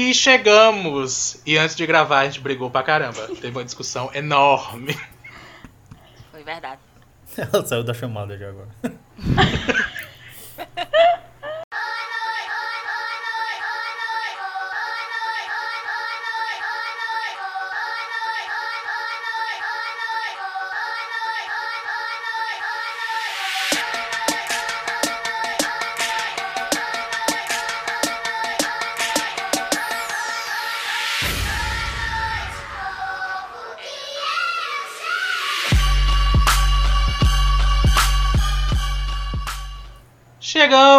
[0.00, 1.42] E chegamos!
[1.44, 3.26] E antes de gravar, a gente brigou pra caramba.
[3.40, 4.96] Teve uma discussão enorme.
[6.30, 6.80] Foi verdade.
[7.36, 8.68] Ela saiu da chamada já agora.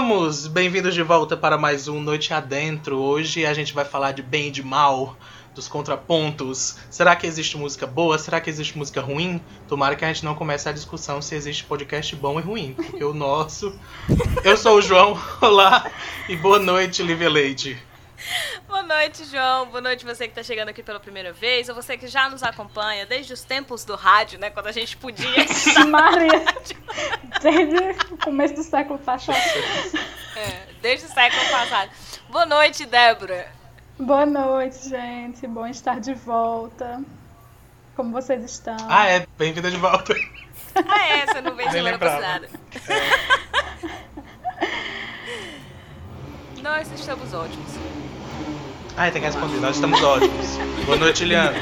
[0.09, 0.48] Chegamos!
[0.48, 2.98] Bem-vindos de volta para mais um Noite Adentro.
[2.98, 5.16] Hoje a gente vai falar de bem e de mal,
[5.54, 6.77] dos contrapontos.
[6.90, 8.18] Será que existe música boa?
[8.18, 9.40] Será que existe música ruim?
[9.68, 13.04] Tomara que a gente não comece a discussão se existe podcast bom e ruim, porque
[13.04, 13.80] o nosso.
[14.44, 15.91] Eu sou o João, olá
[16.27, 17.77] e boa noite, Lívia Leite.
[18.89, 19.67] Boa noite, João.
[19.67, 22.41] Boa noite você que está chegando aqui pela primeira vez, ou você que já nos
[22.41, 24.49] acompanha desde os tempos do rádio, né?
[24.49, 25.46] Quando a gente podia.
[25.87, 26.43] Maria!
[27.40, 27.77] Desde
[28.12, 29.37] o começo do século passado.
[30.35, 31.91] É, desde o século passado.
[32.29, 33.51] Boa noite, Débora.
[33.99, 35.46] Boa noite, gente.
[35.46, 36.99] Bom estar de volta.
[37.96, 38.76] Como vocês estão?
[38.90, 39.27] Ah, é.
[39.37, 40.15] Bem-vinda de volta.
[40.74, 41.27] Ah, é.
[41.27, 42.49] Você não veio semana passada.
[46.63, 48.09] Nós estamos ótimos.
[49.00, 49.62] Ai, tem que responder.
[49.62, 50.58] Nós estamos ótimos.
[50.86, 51.55] Boa noite, Eliana.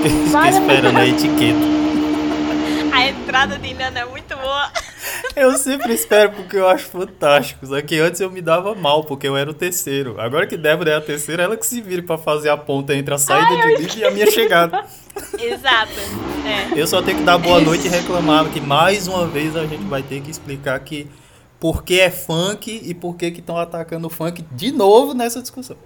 [0.00, 1.58] Fiquei Vai, esperando a etiqueta.
[2.92, 4.70] A entrada de Iliana é muito boa.
[5.34, 7.66] Eu sempre espero porque eu acho fantástico.
[7.66, 10.14] Só que antes eu me dava mal, porque eu era o terceiro.
[10.20, 13.12] Agora que Débora é a terceira, ela que se vira pra fazer a ponta entre
[13.12, 14.84] a saída de Lívia e a minha chegada.
[15.36, 15.90] Exato.
[16.46, 16.80] É.
[16.80, 19.82] Eu só tenho que dar boa noite e reclamar que mais uma vez a gente
[19.82, 21.10] vai ter que explicar que
[21.58, 25.42] por que é funk e por que que estão atacando o funk de novo nessa
[25.42, 25.76] discussão.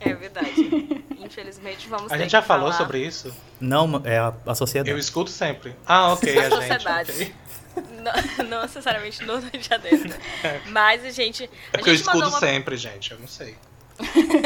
[0.00, 1.04] É verdade.
[1.18, 2.78] Infelizmente, vamos A ter gente já falou falar.
[2.78, 3.32] sobre isso?
[3.60, 4.90] Não, é a, a sociedade.
[4.90, 5.76] Eu escuto sempre.
[5.86, 6.54] Ah, ok, a A gente.
[6.56, 7.12] sociedade.
[7.12, 7.34] ok.
[8.02, 10.12] Não, não necessariamente no Noite Adentro.
[10.70, 11.44] Mas a gente.
[11.44, 13.12] É A porque eu gente mandou escuto uma, sempre, gente.
[13.12, 13.56] Eu não sei.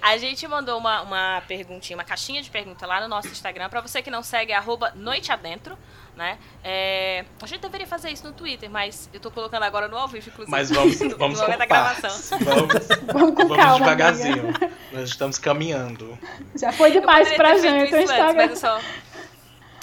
[0.00, 3.68] A gente mandou uma, uma perguntinha, uma caixinha de pergunta lá no nosso Instagram.
[3.68, 5.76] Pra você que não segue, é arroba Noite Adentro,
[6.16, 6.38] né?
[6.62, 10.06] É, a gente deveria fazer isso no Twitter, mas eu tô colocando agora no ao
[10.06, 10.50] vivo, inclusive.
[10.50, 12.10] Mas vamos, no, vamos no momento da gravação.
[12.40, 13.78] Vamos, Vamos com vamos calma.
[13.78, 14.40] devagarzinho.
[14.48, 14.70] amiga.
[14.92, 16.18] Nós estamos caminhando.
[16.54, 18.34] Já foi demais pra gente o antes, Instagram.
[18.34, 18.80] mas eu só,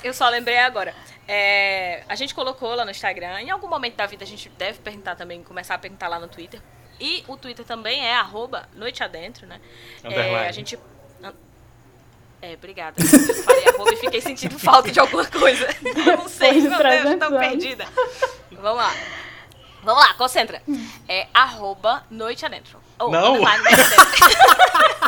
[0.04, 0.94] eu só lembrei agora.
[1.28, 3.42] É, a gente colocou lá no Instagram.
[3.42, 6.28] Em algum momento da vida a gente deve perguntar também, começar a perguntar lá no
[6.28, 6.62] Twitter.
[7.00, 9.60] E o Twitter também é arroba Noite Adentro, né?
[10.04, 10.78] É, a gente.
[12.42, 12.96] É, obrigada.
[13.02, 15.68] Eu falei arroba e fiquei sentindo falta de alguma coisa.
[15.84, 17.48] Eu não sei, meu Deus, eu 300 tô anos.
[17.48, 17.86] perdida.
[18.52, 18.94] Vamos lá.
[19.84, 20.62] Vamos lá, concentra.
[21.08, 22.80] É arroba Noite Adentro.
[23.00, 23.36] Oh, Não.
[23.36, 25.06] underline Noite Adentro.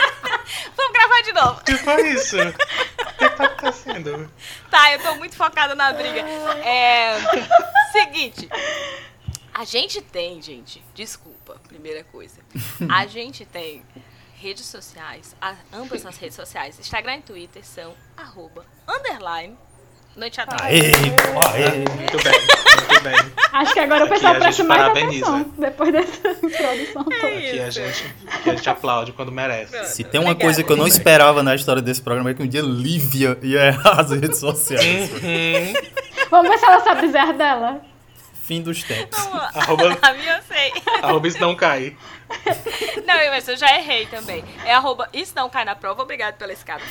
[0.76, 1.60] Vamos gravar de novo.
[1.60, 2.38] O que foi isso?
[2.40, 2.54] O
[3.18, 4.32] que tá acontecendo?
[4.70, 6.22] Tá, eu tô muito focada na briga.
[6.64, 7.18] É.
[7.92, 8.48] Seguinte.
[9.58, 10.84] A gente tem, gente.
[10.94, 12.40] Desculpa, primeira coisa.
[12.90, 13.84] A gente tem
[14.40, 15.36] redes sociais.
[15.42, 19.58] a- ambas as redes sociais, Instagram e Twitter, são arroba, underline,
[20.16, 20.64] noite adentro.
[20.64, 21.78] Aê, aê.
[21.80, 23.16] Muito bem, muito bem.
[23.52, 25.26] Acho que agora o pessoal presta mais parabeniza.
[25.28, 27.16] atenção depois dessa introdução toda.
[27.28, 29.86] Aqui a gente, aqui a gente aplaude quando merece.
[29.86, 30.40] Se tem uma Obrigada.
[30.46, 33.66] coisa que eu não esperava na história desse programa é que um dia Lívia ia
[33.70, 35.12] errar as redes sociais.
[35.14, 35.74] Uhum.
[36.30, 37.82] Vamos ver se ela sabe dizer dela.
[38.48, 39.18] Fim dos tempos.
[39.26, 40.74] Não, a- Arroba- A minha eu sei.
[41.04, 41.96] Arroba isso não cai.
[43.06, 44.44] Não, mas eu já errei também.
[44.66, 46.02] É arroba isso não cai na prova.
[46.04, 46.84] Obrigado pela escada.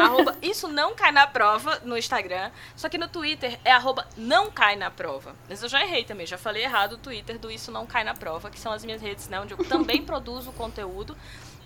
[0.00, 2.50] Arroba isso não cai na prova no Instagram.
[2.76, 5.34] Só que no Twitter é arroba não cai na prova.
[5.48, 6.26] Mas eu já errei também.
[6.26, 9.02] Já falei errado o Twitter do isso não cai na prova, que são as minhas
[9.02, 9.40] redes, né?
[9.40, 11.16] Onde eu também produzo conteúdo.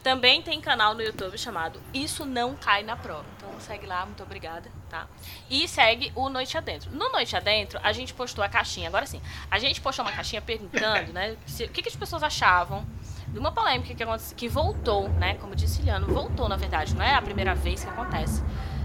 [0.02, 3.24] Também tem canal no YouTube chamado Isso Não Cai na Prova.
[3.36, 5.06] Então segue lá, muito obrigada, tá?
[5.50, 6.90] E segue o Noite Adentro.
[6.92, 8.88] No Noite Adentro, a gente postou a caixinha.
[8.88, 9.20] Agora sim,
[9.50, 11.36] a gente postou uma caixinha perguntando, né?
[11.46, 12.86] se- o que, que as pessoas achavam
[13.26, 15.34] de uma polêmica que, que voltou, né?
[15.34, 18.42] Como disse Liano, voltou, na verdade, não é a primeira vez que acontece.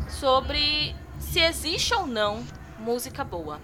[0.10, 2.44] Sobre se existe ou não
[2.80, 3.60] música boa,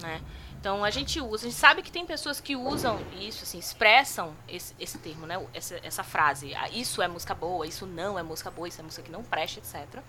[0.00, 0.20] né?
[0.62, 4.32] Então a gente usa, a gente sabe que tem pessoas que usam isso, assim, expressam
[4.46, 5.44] esse, esse termo, né?
[5.52, 6.54] Essa, essa frase.
[6.54, 9.24] ah, Isso é música boa, isso não é música boa, isso é música que não
[9.24, 10.00] presta, etc.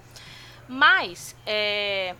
[0.67, 2.13] Mas é,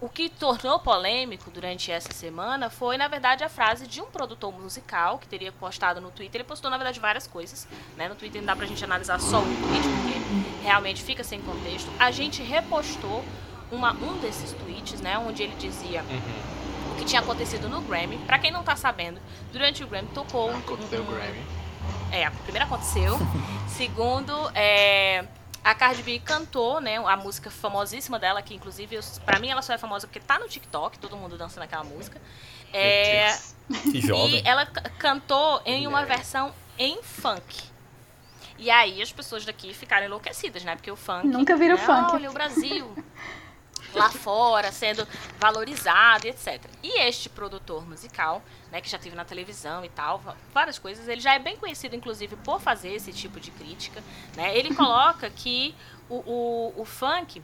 [0.00, 4.52] o que tornou polêmico durante essa semana foi, na verdade, a frase de um produtor
[4.52, 6.40] musical que teria postado no Twitter.
[6.40, 7.68] Ele postou, na verdade, várias coisas.
[7.96, 8.08] Né?
[8.08, 11.88] No Twitter não dá pra gente analisar só um tweet, porque realmente fica sem contexto.
[12.00, 13.24] A gente repostou
[13.70, 15.16] uma, um desses tweets, né?
[15.18, 16.04] Onde ele dizia
[16.94, 18.18] o que tinha acontecido no Grammy.
[18.18, 19.20] Pra quem não tá sabendo,
[19.52, 21.44] durante o Grammy tocou um, Aconteceu o um- Grammy.
[22.12, 23.18] É, primeiro aconteceu.
[23.68, 25.24] Segundo, é,
[25.62, 29.72] a Cardi B cantou, né, a música famosíssima dela, que inclusive, pra mim ela só
[29.74, 32.20] é famosa porque tá no TikTok, todo mundo dançando aquela música.
[32.72, 33.36] É,
[33.90, 34.36] Que jovem.
[34.36, 37.62] e ela cantou em uma versão em funk.
[38.58, 40.76] E aí as pessoas daqui ficaram enlouquecidas, né?
[40.76, 41.26] Porque o funk.
[41.26, 42.12] Nunca viram né, funk.
[42.14, 42.94] Olha o Brasil
[43.94, 45.06] lá fora sendo
[45.38, 46.60] valorizado etc.
[46.82, 51.20] E este produtor musical, né, que já teve na televisão e tal, várias coisas, ele
[51.20, 54.02] já é bem conhecido, inclusive, por fazer esse tipo de crítica.
[54.36, 54.56] Né?
[54.56, 55.74] Ele coloca que
[56.08, 57.42] o, o, o funk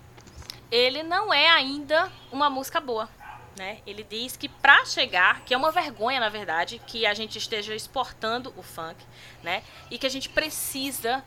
[0.71, 3.09] ele não é ainda uma música boa.
[3.57, 3.81] Né?
[3.87, 7.75] Ele diz que para chegar, que é uma vergonha, na verdade, que a gente esteja
[7.75, 8.97] exportando o funk,
[9.43, 9.63] né?
[9.91, 11.23] E que a gente precisa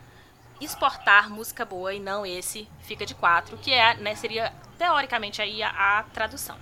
[0.64, 5.62] exportar música boa e não esse fica de quatro, que é, né, seria teoricamente aí
[5.64, 6.58] a, a tradução.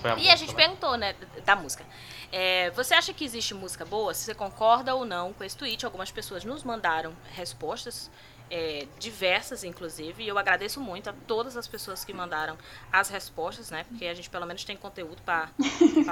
[0.00, 0.56] Foi E a música, gente né?
[0.56, 1.84] perguntou, né, da música.
[2.32, 4.14] É, você acha que existe música boa?
[4.14, 8.10] Se você concorda ou não com esse tweet, algumas pessoas nos mandaram respostas,
[8.50, 12.56] é, diversas inclusive, e eu agradeço muito a todas as pessoas que mandaram
[12.92, 13.84] as respostas, né?
[13.84, 15.50] Porque a gente pelo menos tem conteúdo para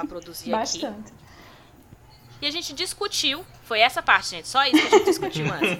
[0.07, 0.81] produzir aqui.
[0.81, 1.13] Bastante.
[2.41, 5.77] E a gente discutiu, foi essa parte, gente, só isso que a gente discutiu antes.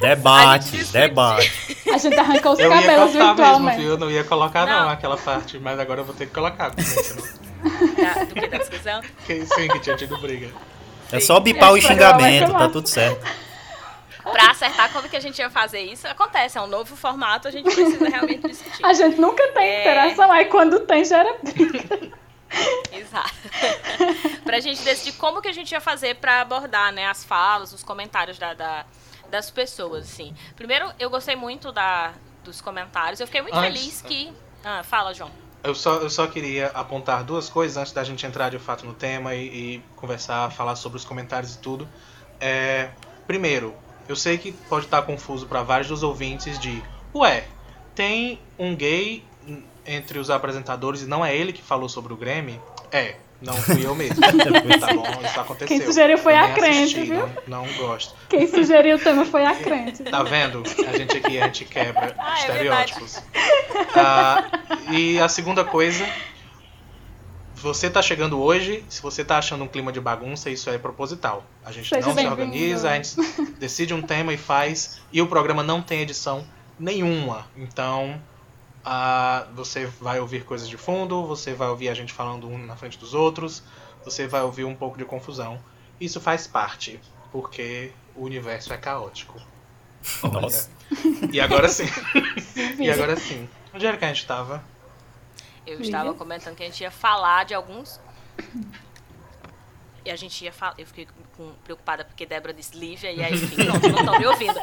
[0.00, 1.76] Debate, debate.
[1.92, 3.76] A gente arrancou os Eu ia cabelos mesmo, virtualmente.
[3.80, 3.90] viu?
[3.90, 4.82] Eu não ia colocar não.
[4.84, 4.88] Não.
[4.90, 6.70] aquela parte, mas agora eu vou ter que colocar.
[6.70, 9.00] Da, do que da discussão.
[9.26, 10.50] que sim, que tinha tido briga.
[11.12, 13.24] É só bipar o xingamento, tá tudo certo.
[14.22, 17.50] Pra acertar como que a gente ia fazer isso, acontece, é um novo formato, a
[17.50, 18.84] gente precisa realmente discutir.
[18.84, 19.80] A gente nunca tem É.
[19.82, 22.08] interação, aí quando tem já era briga.
[22.92, 23.34] Exato.
[24.44, 27.82] pra gente decidir como que a gente ia fazer pra abordar, né, as falas, os
[27.82, 28.84] comentários da, da-
[29.30, 30.34] das pessoas, assim.
[30.54, 32.12] Primeiro, eu gostei muito da,
[32.44, 33.18] dos comentários.
[33.20, 34.32] Eu fiquei muito Antes- feliz que...
[34.62, 35.30] Ah, fala, João.
[35.62, 38.92] Eu só, eu só queria apontar duas coisas antes da gente entrar de fato no
[38.94, 39.46] tema e,
[39.76, 41.88] e conversar, falar sobre os comentários e tudo.
[42.38, 42.90] É,
[43.26, 43.74] primeiro,
[44.06, 46.82] eu sei que pode estar confuso para vários dos ouvintes de,
[47.14, 47.46] ué,
[47.94, 49.24] tem um gay
[49.86, 52.60] entre os apresentadores e não é ele que falou sobre o Grammy?
[52.90, 54.20] É, não fui eu mesmo.
[54.80, 55.66] tá bom, isso aconteceu.
[55.66, 57.28] Quem sugeriu foi Eu a crente, assisti, viu?
[57.46, 58.14] Não, não gosto.
[58.28, 60.02] Quem sugeriu o tema foi a crente.
[60.02, 60.62] Tá vendo?
[60.88, 63.22] A gente aqui, a gente quebra Ah, é estereótipos.
[63.94, 64.44] Ah,
[64.90, 66.06] e a segunda coisa,
[67.54, 71.44] você tá chegando hoje, se você tá achando um clima de bagunça, isso é proposital.
[71.64, 73.16] A gente Seja não se organiza, a gente
[73.58, 76.46] decide um tema e faz, e o programa não tem edição
[76.78, 77.46] nenhuma.
[77.56, 78.20] Então,
[78.84, 82.76] ah, você vai ouvir coisas de fundo, você vai ouvir a gente falando um na
[82.76, 83.62] frente dos outros,
[84.04, 85.58] você vai ouvir um pouco de confusão.
[86.00, 87.00] Isso faz parte,
[87.32, 89.40] porque o universo é caótico.
[90.22, 90.40] Olha.
[90.40, 90.70] Nossa.
[91.32, 91.86] E agora sim.
[92.78, 93.48] e agora sim.
[93.72, 94.62] Onde era que a gente tava?
[95.66, 97.98] Eu estava comentando que a gente ia falar de alguns...
[100.04, 100.74] E a gente ia falar...
[100.76, 104.26] Eu fiquei com- preocupada porque Débora disse Lívia, e aí, enfim, pronto, não estão me
[104.26, 104.60] ouvindo.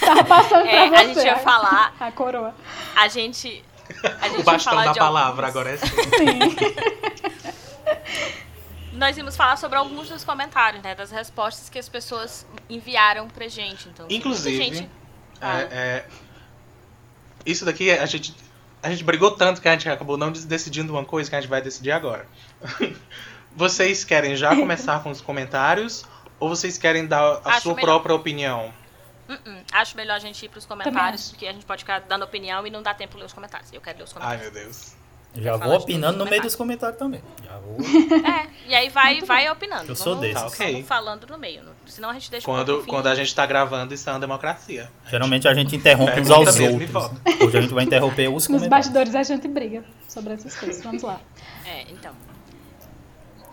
[0.00, 1.14] Tava passando É, pra a você.
[1.14, 1.94] gente ia falar...
[1.98, 2.54] A coroa.
[2.94, 3.64] A gente...
[4.20, 5.86] A gente O ia bastão falar da de palavra, alguns- agora é sim.
[6.16, 6.56] Sim.
[8.92, 10.94] Nós íamos falar sobre alguns dos comentários, né?
[10.94, 13.88] Das respostas que as pessoas enviaram pra gente.
[13.88, 14.88] Então, Inclusive, gente-
[15.40, 15.60] Ah.
[15.62, 16.06] é, é,
[17.44, 18.34] isso daqui a gente,
[18.82, 21.50] a gente brigou tanto que a gente acabou não decidindo uma coisa que a gente
[21.50, 22.26] vai decidir agora.
[23.56, 26.04] Vocês querem já começar com os comentários
[26.40, 27.86] ou vocês querem dar a Acho sua melhor.
[27.86, 28.72] própria opinião?
[29.28, 29.56] Uh-uh.
[29.72, 32.70] Acho melhor a gente ir pros comentários, porque a gente pode ficar dando opinião e
[32.70, 33.72] não dá tempo de ler os comentários.
[33.72, 34.52] Eu quero ler os Ai, comentários.
[34.54, 34.92] meu Deus.
[35.36, 37.20] Já vou opinando no meio os dos comentários também.
[37.44, 37.76] Já vou.
[38.24, 39.90] É, e aí vai, vai opinando.
[39.90, 40.40] Eu sou Vamos- desses.
[40.42, 40.72] Tá, ok.
[40.74, 41.62] vamos falando no meio.
[41.64, 42.86] não- Senão a gente deixa Quando, fim.
[42.88, 44.90] quando a gente tá gravando, isso é uma democracia.
[45.10, 47.10] Geralmente a gente interrompe uns aos outros.
[47.40, 48.88] Hoje a gente vai interromper os Nos comentários.
[48.88, 50.84] bastidores a gente briga sobre essas coisas.
[50.84, 51.18] Vamos lá.
[51.66, 52.12] É, então.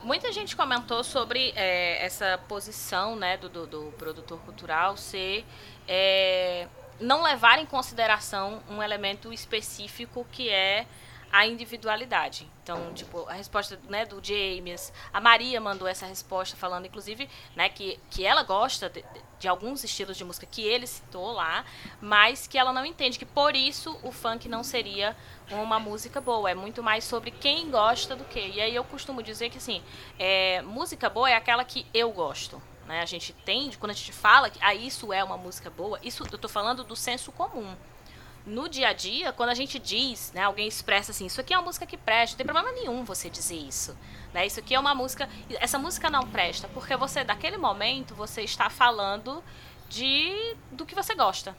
[0.04, 5.46] Muita gente comentou sobre é, essa posição né, do, do, do produtor cultural ser
[5.88, 6.68] é,
[7.00, 10.88] não levar em consideração um elemento específico que é
[11.32, 12.48] a individualidade.
[12.64, 17.70] Então, tipo, a resposta né, do James, a Maria mandou essa resposta falando, inclusive, né,
[17.70, 19.04] que, que ela gosta de,
[19.40, 21.66] de alguns estilos de música que ele citou lá,
[22.00, 25.16] mas que ela não entende que por isso o funk não seria
[25.50, 26.52] uma música boa.
[26.52, 28.40] É muito mais sobre quem gosta do que.
[28.40, 29.82] E aí eu costumo dizer que assim,
[30.20, 32.62] é, música boa é aquela que eu gosto.
[32.86, 33.02] Né?
[33.02, 36.24] A gente tem, quando a gente fala que ah, isso é uma música boa, isso
[36.32, 37.76] eu tô falando do senso comum.
[38.46, 41.58] No dia a dia, quando a gente diz, né, alguém expressa assim, isso aqui é
[41.58, 43.96] uma música que presta, não tem problema nenhum você dizer isso.
[44.34, 44.48] Né?
[44.48, 45.30] Isso aqui é uma música.
[45.60, 49.44] Essa música não presta, porque você, daquele momento, você está falando
[49.90, 51.56] de do que você gosta.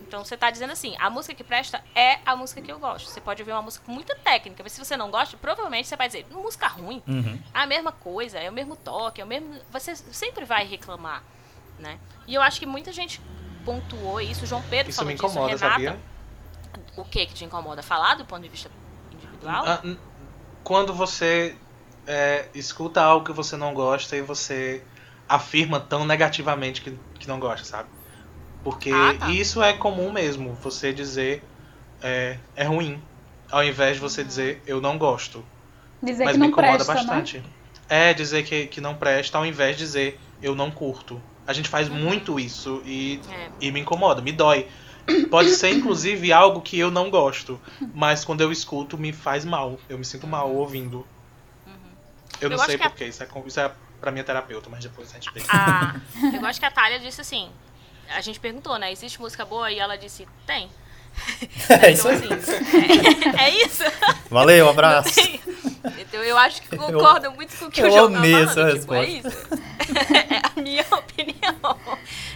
[0.00, 3.08] Então você está dizendo assim, a música que presta é a música que eu gosto.
[3.08, 5.96] Você pode ouvir uma música com muita técnica, mas se você não gosta, provavelmente você
[5.96, 7.38] vai dizer, música ruim, Uhum.
[7.54, 9.54] é a mesma coisa, é o mesmo toque, é o mesmo.
[9.70, 11.22] Você sempre vai reclamar.
[11.78, 11.98] né?
[12.26, 13.20] E eu acho que muita gente
[13.64, 14.44] pontuou isso.
[14.46, 15.84] João Pedro Isso falou me incomoda, disso, Renata.
[15.84, 16.00] sabia?
[16.98, 17.82] O que que te incomoda?
[17.82, 18.68] Falar do ponto de vista
[19.12, 19.64] individual?
[19.66, 19.80] Ah,
[20.64, 21.54] Quando você
[22.06, 24.82] é, escuta algo que você não gosta e você
[25.28, 26.90] afirma tão negativamente que,
[27.20, 27.88] que não gosta, sabe?
[28.64, 29.30] Porque Ah, tá.
[29.30, 31.44] isso é comum mesmo, você dizer
[32.02, 33.00] é, é ruim,
[33.50, 35.44] ao invés de você dizer eu não gosto.
[36.02, 37.04] Dizer Mas que me não incomoda presta, né?
[37.04, 37.42] bastante.
[37.88, 41.20] É dizer que, que não presta ao invés de dizer eu não curto.
[41.46, 43.48] A gente faz muito isso e, É.
[43.60, 44.68] e me incomoda, me dói.
[45.30, 47.60] Pode ser, inclusive, algo que eu não gosto.
[47.94, 49.78] Mas quando eu escuto, me faz mal.
[49.88, 51.06] Eu me sinto mal ouvindo.
[52.40, 53.04] Eu não Eu acho sei que a- porquê.
[53.06, 55.42] Isso é, isso é pra minha terapeuta, mas depois a gente vê.
[55.48, 55.96] A,
[56.34, 57.48] eu acho que a Thalia disse assim.
[58.10, 58.90] A gente perguntou, né?
[58.92, 59.70] Existe música boa?
[59.70, 60.68] E ela disse, tem.
[61.68, 63.82] É isso Então, assim, é, é isso.
[64.30, 65.18] Valeu, um abraço.
[66.00, 68.48] Então eu acho que concordo muito com o que eu o João tá amei falando.
[68.68, 69.28] essa tipo, é isso.
[70.34, 71.78] é a minha opinião.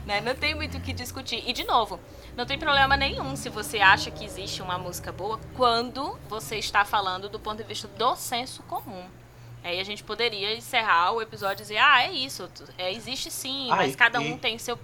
[0.06, 0.20] Né?
[0.20, 1.42] Não tem muito o que discutir.
[1.46, 2.00] E de novo,
[2.36, 6.84] não tem problema nenhum se você acha que existe uma música boa quando você está
[6.84, 9.04] falando do ponto de vista do senso comum.
[9.62, 13.68] Aí a gente poderia encerrar o episódio e dizer, ah, é isso, é, existe sim,
[13.70, 14.76] Ah, mas e- cada um e- tem seu.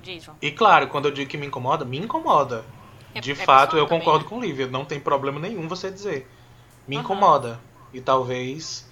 [0.00, 0.36] Diz, João.
[0.40, 2.64] E claro, quando eu digo que me incomoda, me incomoda.
[3.12, 4.30] É- De é fato, eu também, concordo né?
[4.30, 4.66] com o Lívia.
[4.68, 6.30] Não tem problema nenhum você dizer.
[6.86, 7.04] Me Aham.
[7.04, 7.60] incomoda.
[7.92, 8.88] E talvez,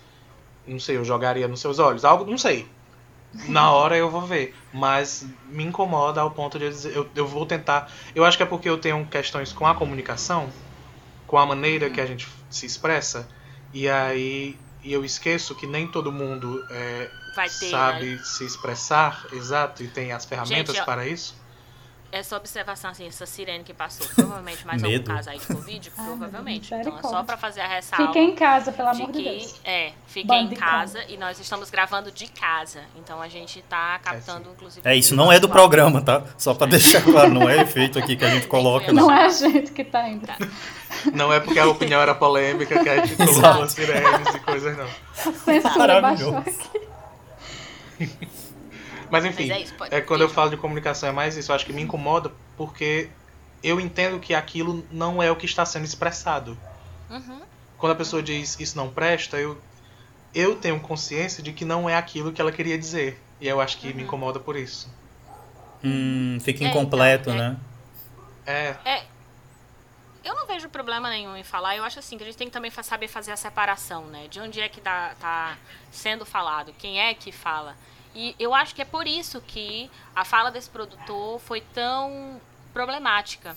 [0.66, 2.04] não sei, eu jogaria nos seus olhos.
[2.04, 2.66] Algo, não sei.
[3.48, 4.54] Na hora eu vou ver.
[4.72, 6.96] Mas me incomoda ao ponto de eu dizer.
[6.96, 7.90] Eu, eu vou tentar.
[8.14, 10.48] Eu acho que é porque eu tenho questões com a comunicação,
[11.26, 13.28] com a maneira que a gente se expressa.
[13.72, 17.48] E aí e eu esqueço que nem todo mundo é, ter.
[17.48, 18.20] sabe né?
[18.24, 21.36] se expressar, exato, e tem as ferramentas Gente, para isso.
[22.12, 26.04] Essa observação, assim, essa sirene que passou, provavelmente mais algum caso aí de Covid, meu
[26.04, 26.74] provavelmente.
[26.74, 28.08] Então é só pra fazer a ressalva.
[28.08, 29.60] Fiquem em casa, pelo amor de que, Deus.
[29.64, 32.80] é, fiquem em casa e nós estamos gravando de casa.
[32.96, 34.86] Então a gente tá captando, inclusive.
[34.86, 36.22] É, isso não é do programa, tá?
[36.36, 38.92] Só pra deixar claro, não é efeito aqui que a gente coloca.
[38.92, 39.10] Não Não.
[39.10, 40.28] é a gente que tá indo.
[41.14, 44.76] Não é porque a opinião era polêmica que a gente colocou as sirenes e coisas,
[44.76, 44.84] não.
[44.84, 46.32] A censura Maravilhoso.
[46.32, 46.54] baixou
[47.98, 48.12] aqui.
[49.12, 51.52] Mas enfim, Mas é isso, pode- é quando eu falo de comunicação é mais isso.
[51.52, 53.10] Eu acho que me incomoda porque
[53.62, 56.56] eu entendo que aquilo não é o que está sendo expressado.
[57.10, 57.42] Uhum.
[57.76, 59.60] Quando a pessoa diz isso não presta, eu,
[60.34, 63.20] eu tenho consciência de que não é aquilo que ela queria dizer.
[63.38, 64.88] E eu acho que me incomoda por isso.
[65.84, 67.48] Hum, fica É, incompleto, então, é.
[67.50, 67.56] né?
[68.46, 69.04] É, É.
[70.24, 71.76] Eu não vejo problema nenhum em falar.
[71.76, 74.28] Eu acho assim que a gente tem que também saber fazer a separação, né?
[74.28, 75.58] De onde é que tá, tá
[75.90, 77.76] sendo falado, quem é que fala.
[78.14, 82.40] E eu acho que é por isso que a fala desse produtor foi tão
[82.72, 83.56] problemática.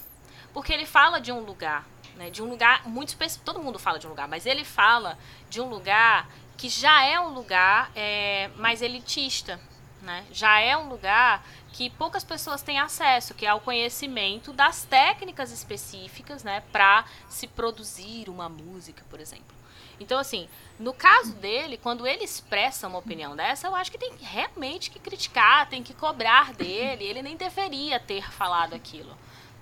[0.53, 1.85] Porque ele fala de um lugar,
[2.15, 2.29] né?
[2.29, 3.45] De um lugar muito específico.
[3.45, 5.17] Todo mundo fala de um lugar, mas ele fala
[5.49, 9.59] de um lugar que já é um lugar é, mais elitista,
[10.01, 10.25] né?
[10.31, 11.43] Já é um lugar
[11.73, 17.47] que poucas pessoas têm acesso, que é ao conhecimento das técnicas específicas, né, para se
[17.47, 19.54] produzir uma música, por exemplo.
[19.99, 20.47] Então, assim,
[20.79, 24.99] no caso dele, quando ele expressa uma opinião dessa, eu acho que tem realmente que
[24.99, 27.05] criticar, tem que cobrar dele.
[27.05, 29.15] Ele nem deveria ter falado aquilo.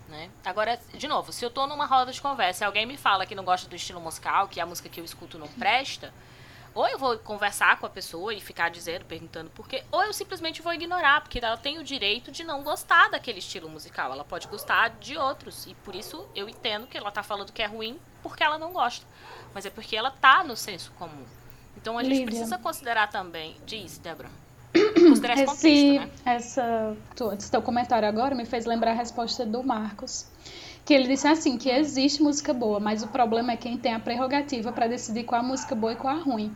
[0.08, 0.30] Né?
[0.46, 3.36] Agora, de novo, se eu tô numa roda de conversa e alguém me fala que
[3.36, 6.14] não gosta do estilo musical, que a música que eu escuto não presta,
[6.76, 10.14] ou eu vou conversar com a pessoa e ficar dizendo, perguntando por quê, ou eu
[10.14, 14.12] simplesmente vou ignorar, porque ela tem o direito de não gostar daquele estilo musical.
[14.12, 15.68] Ela pode gostar de outros.
[15.68, 18.74] E por isso eu entendo que ela tá falando que é ruim porque ela não
[18.74, 19.06] gosta.
[19.54, 21.24] Mas é porque ela tá no senso comum.
[21.78, 23.56] Então a gente precisa considerar também.
[23.66, 24.30] Diz, Débora.
[24.96, 26.10] Considerar esse contexto, né?
[26.26, 26.98] essa,
[27.38, 30.26] esse teu comentário agora me fez lembrar a resposta do Marcos.
[30.86, 34.00] Que ele disse assim, que existe música boa, mas o problema é quem tem a
[34.00, 36.54] prerrogativa para decidir qual a música boa e qual a ruim.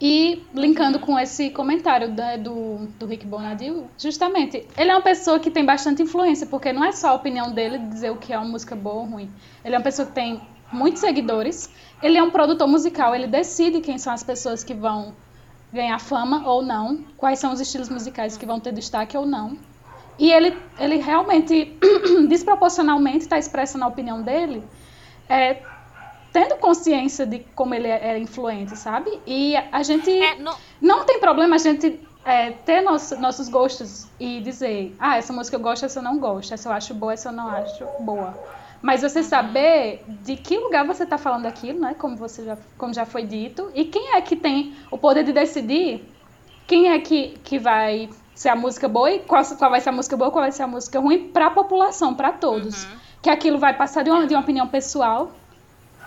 [0.00, 5.40] E linkando com esse comentário da- do, do Rick Bonadil, justamente, ele é uma pessoa
[5.40, 8.38] que tem bastante influência, porque não é só a opinião dele dizer o que é
[8.38, 9.30] uma música boa ou ruim.
[9.64, 10.40] Ele é uma pessoa que tem
[10.70, 11.70] muitos seguidores,
[12.02, 15.16] ele é um produtor musical, ele decide quem são as pessoas que vão
[15.72, 19.58] ganhar fama ou não, quais são os estilos musicais que vão ter destaque ou não.
[20.18, 21.78] E ele, ele realmente,
[22.28, 24.70] desproporcionalmente, está expressando a opinião dele,
[25.28, 25.66] é,
[26.32, 29.10] tendo consciência de como ele é, é influente, sabe?
[29.26, 34.12] E a gente É, não, não tem problema a gente é, ter nosso- nossos gostos
[34.18, 37.14] e dizer, ah, essa música eu gosto, essa eu não gosto, essa eu acho boa,
[37.14, 38.38] essa eu não acho boa.
[38.86, 41.96] Mas você saber de que lugar você está falando aquilo, né?
[41.98, 45.32] Como você já, como já foi dito, e quem é que tem o poder de
[45.32, 46.04] decidir
[46.68, 49.92] quem é que, que vai ser a música boa e qual, qual vai ser a
[49.92, 52.86] música boa, qual vai ser a música ruim para a população, para todos.
[53.20, 55.32] Que aquilo vai passar de uma, de uma opinião pessoal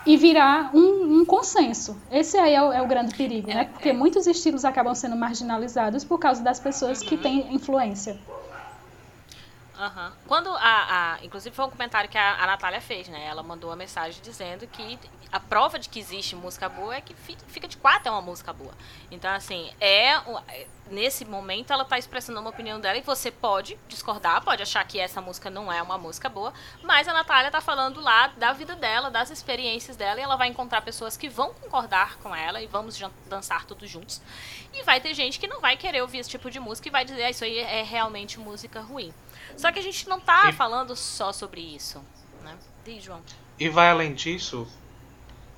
[0.06, 1.98] e virar um, um consenso.
[2.10, 3.66] Esse aí é o, é o grande perigo, né?
[3.66, 8.16] Porque muitos estilos acabam sendo marginalizados por causa das pessoas que têm influência.
[9.80, 10.12] Aham.
[10.28, 13.24] Quando a, a- Inclusive foi um comentário que a, a Natália fez, né?
[13.26, 14.98] Ela mandou uma mensagem dizendo que
[15.32, 18.20] a prova de que existe música boa é que fi- fica de quatro é uma
[18.20, 18.74] música boa.
[19.10, 20.12] Então, assim, é.
[20.48, 24.84] é- Nesse momento ela tá expressando uma opinião dela e você pode discordar, pode achar
[24.84, 28.52] que essa música não é uma música boa, mas a Natália tá falando lá da
[28.52, 32.60] vida dela, das experiências dela, e ela vai encontrar pessoas que vão concordar com ela
[32.60, 34.20] e vamos dançar todos juntos.
[34.74, 37.04] E vai ter gente que não vai querer ouvir esse tipo de música e vai
[37.04, 39.14] dizer, ah, isso aí é realmente música ruim.
[39.60, 42.02] Só que a gente não tá E- falando só sobre isso,
[42.42, 42.56] né?
[42.84, 43.20] Diz, João.
[43.58, 44.66] E vai além disso,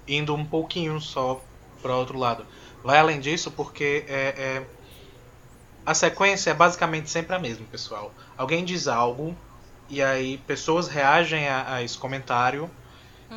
[0.08, 1.40] indo um pouquinho só
[1.80, 2.44] para outro lado.
[2.82, 4.66] Vai além disso porque é, é-
[5.86, 8.12] a sequência é basicamente sempre a mesma, pessoal.
[8.36, 9.36] Alguém diz algo
[9.88, 12.68] e aí pessoas reagem a, a esse comentário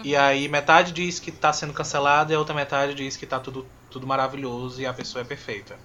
[0.03, 3.39] e aí metade diz que tá sendo cancelado e a outra metade diz que tá
[3.39, 5.77] tudo, tudo maravilhoso e a pessoa é perfeita.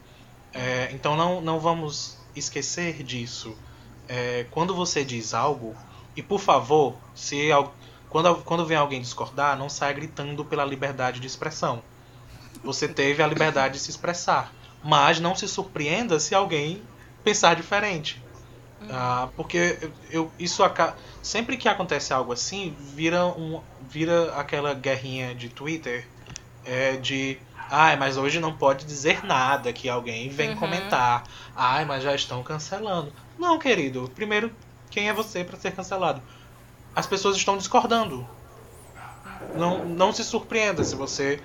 [0.53, 3.57] É, então não, não vamos esquecer disso.
[4.12, 5.81] É, quando você diz algo,
[6.17, 7.49] e por favor, se
[8.09, 11.85] quando, quando vem alguém discordar, não saia gritando pela liberdade de expressão.
[12.62, 14.55] Você teve a liberdade de se expressar.
[14.83, 16.90] Mas não se surpreenda se alguém
[17.23, 18.26] pensar diferente.
[18.88, 19.79] Ah, porque
[20.11, 20.62] eu, isso
[21.23, 26.11] sempre que acontece algo assim, vira, um, vira aquela guerrinha de Twitter
[26.64, 30.55] é, de ai, mas hoje não pode dizer nada que alguém vem Uhum.
[30.55, 31.25] comentar.
[31.55, 33.14] Ai, mas já estão cancelando.
[33.40, 34.11] Não, querido.
[34.14, 34.52] Primeiro,
[34.90, 36.20] quem é você para ser cancelado?
[36.94, 38.28] As pessoas estão discordando.
[39.56, 41.40] Não, não se surpreenda se você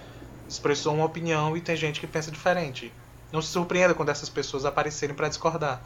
[0.48, 2.92] expressou uma opinião e tem gente que pensa diferente.
[3.32, 5.82] Não se surpreenda quando essas pessoas aparecerem para discordar.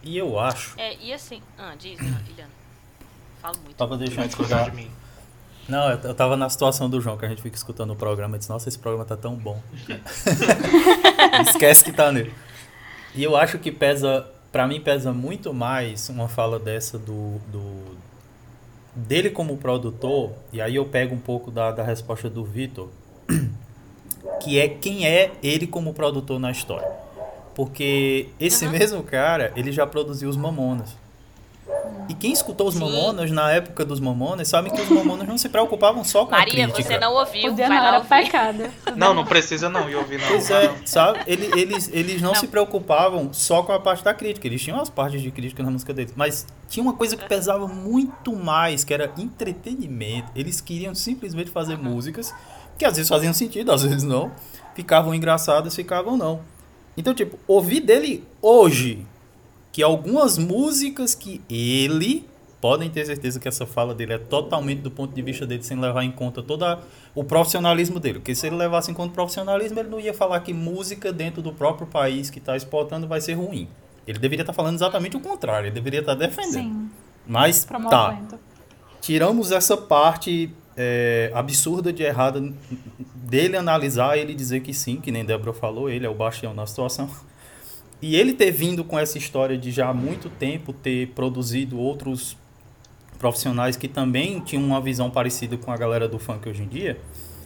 [0.00, 1.42] E eu acho, É, e assim.
[1.58, 2.50] Ah, diz, Iliana.
[3.40, 3.76] Falo muito.
[3.76, 4.70] Vai eu discordar explicar.
[4.70, 4.90] de mim.
[5.68, 8.36] Não, eu, eu tava na situação do João, que a gente fica escutando o programa
[8.36, 9.60] e diz, nossa, esse programa tá tão bom.
[11.48, 12.32] Esquece que tá nele.
[13.14, 17.96] E eu acho que pesa, pra mim pesa muito mais uma fala dessa do, do
[18.94, 22.90] dele como produtor, e aí eu pego um pouco da, da resposta do Vitor,
[24.42, 26.88] que é quem é ele como produtor na história.
[27.54, 30.96] Porque esse mesmo cara, ele já produziu os Mamonas.
[32.08, 32.80] E quem escutou os Sim.
[32.80, 36.64] Mamonas na época dos Mamonas sabe que os Mamonas não se preocupavam só com Maria,
[36.66, 36.82] a crítica.
[36.94, 38.64] você não ouviu, Podia vai não, lá pecado.
[38.96, 40.28] Não, não precisa não ir ouvir não.
[40.28, 40.76] Pois é, não.
[40.86, 41.20] sabe?
[41.26, 42.40] Ele- Eles, eles não, Não.
[42.40, 44.46] se preocupavam só com a parte da crítica.
[44.46, 46.12] Eles tinham as partes de crítica na música deles.
[46.16, 50.30] Mas tinha uma coisa que pesava muito mais, que era entretenimento.
[50.34, 52.34] Eles queriam simplesmente fazer músicas
[52.78, 54.32] que às vezes faziam sentido, às vezes não.
[54.74, 56.40] Ficavam engraçadas, ficavam não.
[56.96, 59.06] Então, tipo, ouvir dele hoje
[59.72, 62.28] que algumas músicas que ele
[62.60, 65.80] podem ter certeza que essa fala dele é totalmente do ponto de vista dele sem
[65.80, 66.64] levar em conta todo
[67.12, 70.38] o profissionalismo dele, porque se ele levasse em conta o profissionalismo, ele não ia falar
[70.40, 73.66] que música dentro do próprio país que está exportando vai ser ruim.
[74.06, 76.52] Ele deveria estar falando exatamente o contrário, ele deveria estar defendendo.
[76.52, 76.90] Sim,
[77.26, 78.38] Mas tá, promovendo.
[79.00, 82.40] tiramos essa parte é, absurda de errada
[83.14, 86.66] dele analisar, ele dizer que sim, que nem Débora falou, ele é o bastião na
[86.66, 87.10] situação.
[88.02, 92.36] E ele ter vindo com essa história de já há muito tempo ter produzido outros
[93.18, 96.98] profissionais que também tinham uma visão parecida com a galera do funk hoje em dia,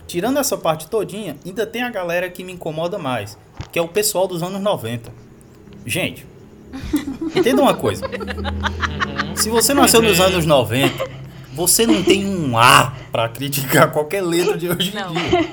[0.06, 3.36] tirando essa parte todinha, ainda tem a galera que me incomoda mais,
[3.70, 5.12] que é o pessoal dos anos 90.
[5.84, 6.24] Gente,
[7.36, 8.08] entenda uma coisa.
[9.34, 11.06] Se você nasceu nos anos 90,
[11.52, 15.12] você não tem um A pra criticar qualquer letra de hoje em Não.
[15.12, 15.52] dia.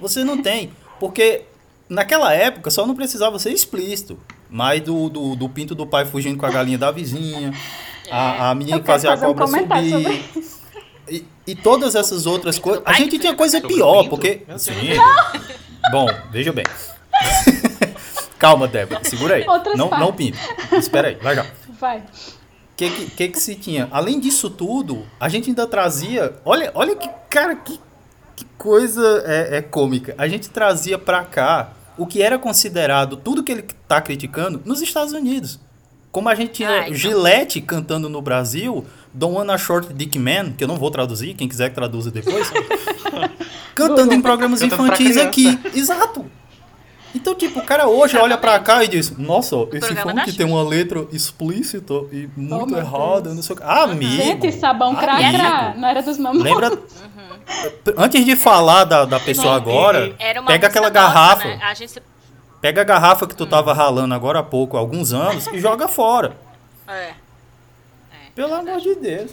[0.00, 0.70] Você não tem.
[0.98, 1.42] Porque
[1.88, 4.18] naquela época só não precisava ser explícito.
[4.48, 7.52] Mas do, do, do pinto do pai fugindo com a galinha da vizinha,
[8.10, 10.22] a, a menina Eu que fazia a um cobra comentário subir.
[10.32, 10.46] sobre
[11.08, 12.82] E, e todas essas outras coisas.
[12.86, 14.42] A gente tinha coisa pior, porque.
[14.56, 14.72] Sim.
[15.90, 16.64] Bom, veja bem.
[18.38, 19.48] Calma, Débora, segura aí.
[19.48, 20.38] Outras Não, não pinto.
[20.72, 21.46] Espera aí, vai já.
[21.80, 21.98] Vai.
[21.98, 22.02] O
[22.76, 23.88] que, que, que que se tinha?
[23.90, 26.34] Além disso tudo, a gente ainda trazia.
[26.44, 27.80] Olha, olha que, cara, que,
[28.36, 30.14] que coisa é, é cômica.
[30.18, 34.82] A gente trazia pra cá o que era considerado tudo que ele tá criticando nos
[34.82, 35.58] Estados Unidos.
[36.12, 36.94] Como a gente tinha Ah, então.
[36.94, 41.48] Gillette cantando no Brasil, Don't Wanna Short Dick Man, que eu não vou traduzir, quem
[41.48, 42.50] quiser que traduza depois.
[43.74, 45.58] cantando em programas infantis aqui.
[45.74, 46.24] Exato.
[47.16, 50.62] Então, tipo, o cara hoje olha pra cá e diz: Nossa, esse funk tem uma
[50.62, 53.64] letra explícita e muito meu errada, não sei o que.
[53.64, 54.22] Amigo!
[54.22, 55.02] Gente, sabão amigo.
[55.02, 55.74] cracra.
[55.78, 56.44] Não era dos mamões.
[56.44, 56.78] Lembra.
[57.96, 61.44] Antes de falar da, da pessoa Não, agora, e- Era uma pega aquela nossa, garrafa.
[61.48, 61.58] né?
[61.62, 62.02] A gente
[62.60, 65.88] Pega a garrafa que tu tava ralando agora há pouco, há alguns anos, e joga
[65.88, 66.36] fora.
[66.88, 66.92] É.
[66.92, 67.14] É,
[68.34, 69.30] Pelo amor de Deus.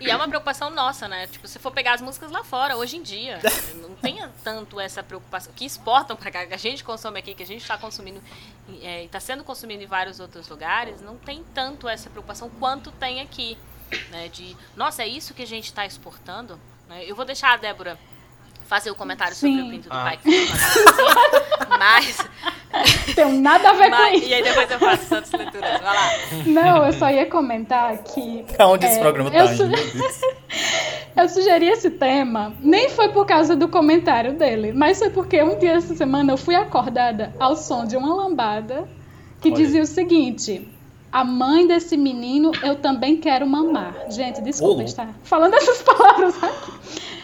[0.00, 1.26] E é uma preocupação nossa, né?
[1.26, 3.40] Tipo, se for pegar as músicas lá fora, hoje em dia,
[3.80, 5.52] não tem tanto essa preocupação.
[5.54, 8.22] Que exportam pra cá, que a gente consome aqui, que a gente está consumindo
[8.82, 12.90] é, e está sendo consumido em vários outros lugares, não tem tanto essa preocupação quanto
[12.92, 13.56] tem aqui.
[14.10, 14.28] Né?
[14.28, 16.58] De, nossa, é isso que a gente está exportando?
[16.88, 17.04] Né?
[17.06, 17.98] Eu vou deixar a Débora
[18.66, 19.56] fazer o comentário Sim.
[19.56, 20.04] sobre o pinto do ah.
[20.04, 20.18] pai.
[21.78, 22.16] Mas.
[23.14, 24.28] Tem nada a ver mas, com isso.
[24.28, 25.80] E aí depois eu faço tantas leituras.
[25.80, 26.10] Vai lá.
[26.46, 28.44] Não, eu só ia comentar que.
[28.56, 29.64] Pra onde é, esse programa tá eu, su
[31.16, 35.58] eu sugeri esse tema, nem foi por causa do comentário dele, mas foi porque um
[35.58, 38.88] dia essa semana eu fui acordada ao som de uma lambada
[39.40, 39.56] que Olha.
[39.56, 40.68] dizia o seguinte.
[41.10, 43.94] A mãe desse menino eu também quero mamar.
[44.08, 46.72] Gente, desculpa estar falando essas palavras aqui.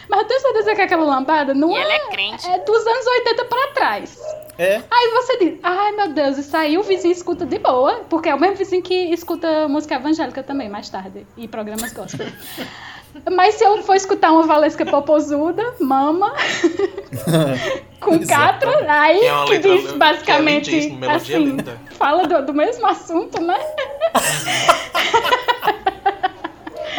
[0.07, 2.47] Mas eu tenho certeza que aquela lambada não e é, é, crente.
[2.47, 4.19] é dos anos 80 pra trás.
[4.59, 4.83] É.
[4.91, 8.35] Aí você diz, ai meu Deus, isso aí o vizinho escuta de boa, porque é
[8.35, 12.27] o mesmo vizinho que escuta música evangélica também, mais tarde, e programas gospel.
[13.31, 16.33] Mas se eu for escutar uma Valesca Popozuda, mama,
[18.01, 21.57] com catra, aí é que diz basicamente que é assim,
[21.97, 23.57] fala do, do mesmo assunto, né?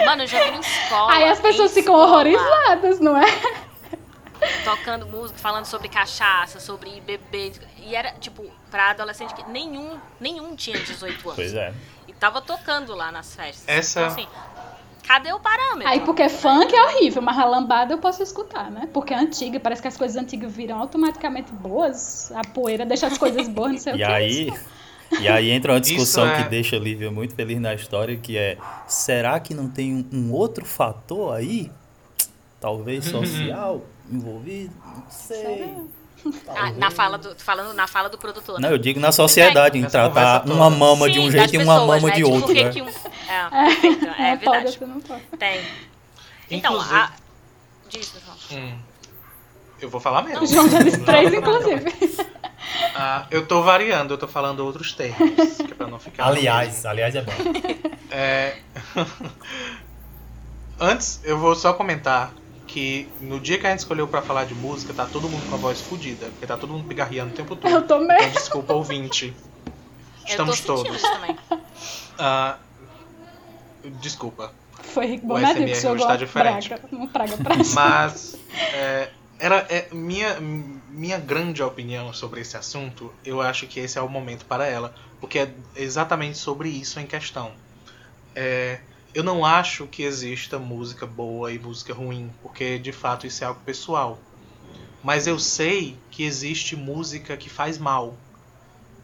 [0.05, 1.13] Mano, eu já vi em escola.
[1.13, 3.27] Aí as pessoas ficam horrorizadas, não é?
[4.65, 7.53] Tocando música, falando sobre cachaça, sobre bebê.
[7.79, 11.37] E era, tipo, pra adolescente que nenhum, nenhum tinha 18 anos.
[11.37, 11.73] Pois é.
[12.09, 13.65] E tava tocando lá nas festas.
[13.67, 14.01] Essa.
[14.01, 14.29] Então, assim,
[15.07, 15.89] cadê o parâmetro?
[15.89, 18.89] Aí porque funk é horrível, mas a lambada eu posso escutar, né?
[18.93, 23.19] Porque é antiga, parece que as coisas antigas viram automaticamente boas, a poeira deixa as
[23.19, 24.03] coisas boas, não sei e o que.
[24.03, 24.53] E aí,
[25.21, 26.43] e aí entra uma discussão é...
[26.43, 30.17] que deixa a Lívia muito feliz na história, que é, será que não tem um,
[30.17, 31.71] um outro fator aí?
[32.61, 34.75] Talvez social envolvido?
[34.85, 35.77] Não sei.
[36.49, 38.61] Ah, na fala do, falando na fala do produtor.
[38.61, 38.69] Né?
[38.69, 41.87] Não, eu digo na sociedade, em tratar uma mama Sim, de um jeito e uma
[41.87, 42.15] mama né?
[42.15, 42.53] de tipo, outro.
[42.53, 42.69] Né?
[42.71, 42.89] Que um...
[43.31, 44.79] É, é, é verdade.
[45.39, 45.61] Tem.
[46.51, 46.97] Então, inclusive...
[46.97, 47.13] a...
[47.89, 48.15] Diz,
[48.53, 48.79] hum.
[49.81, 50.47] Eu vou falar mesmo.
[50.47, 52.27] João já disse três, inclusive.
[52.95, 55.57] Ah, eu tô variando, eu tô falando outros termos.
[55.57, 57.33] Que é pra não ficar aliás, aliás é bom.
[58.11, 58.59] É...
[60.79, 62.33] Antes, eu vou só comentar
[62.73, 65.57] que no dia que a gente escolheu para falar de música, tá todo mundo com
[65.57, 67.71] a voz fodida, porque tá todo mundo pigarreando o tempo todo.
[67.71, 68.17] Eu também.
[68.17, 69.35] Então, desculpa, ouvinte.
[70.25, 71.03] Estamos todos.
[71.03, 71.37] Também.
[72.21, 72.57] Uh,
[74.01, 74.53] desculpa.
[74.83, 76.69] Foi bom, o SMR hoje está diferente.
[76.69, 78.37] Praga, uma praga pra Mas
[78.73, 84.03] é, era é, minha, minha grande opinião sobre esse assunto, eu acho que esse é
[84.03, 87.51] o momento para ela, porque é exatamente sobre isso em questão.
[88.35, 88.79] É,
[89.15, 93.47] eu não acho que exista música boa e música ruim, porque de fato isso é
[93.47, 94.19] algo pessoal.
[95.03, 98.17] Mas eu sei que existe música que faz mal.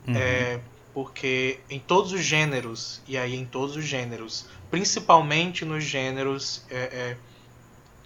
[0.07, 0.17] Uhum.
[0.17, 0.61] É,
[0.95, 6.77] porque em todos os gêneros, e aí em todos os gêneros, principalmente nos gêneros é,
[6.77, 7.17] é,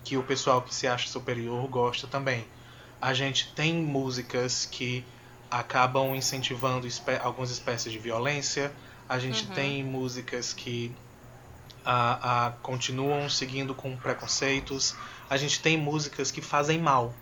[0.03, 2.45] que o pessoal que se acha superior gosta também.
[3.01, 5.05] A gente tem músicas que
[5.51, 8.73] acabam incentivando espé algumas espécies de violência,
[9.09, 9.55] a gente uhum.
[9.55, 10.93] tem músicas que
[11.85, 14.97] a, a, continuam seguindo com preconceitos,
[15.29, 17.15] a gente tem músicas que fazem mal,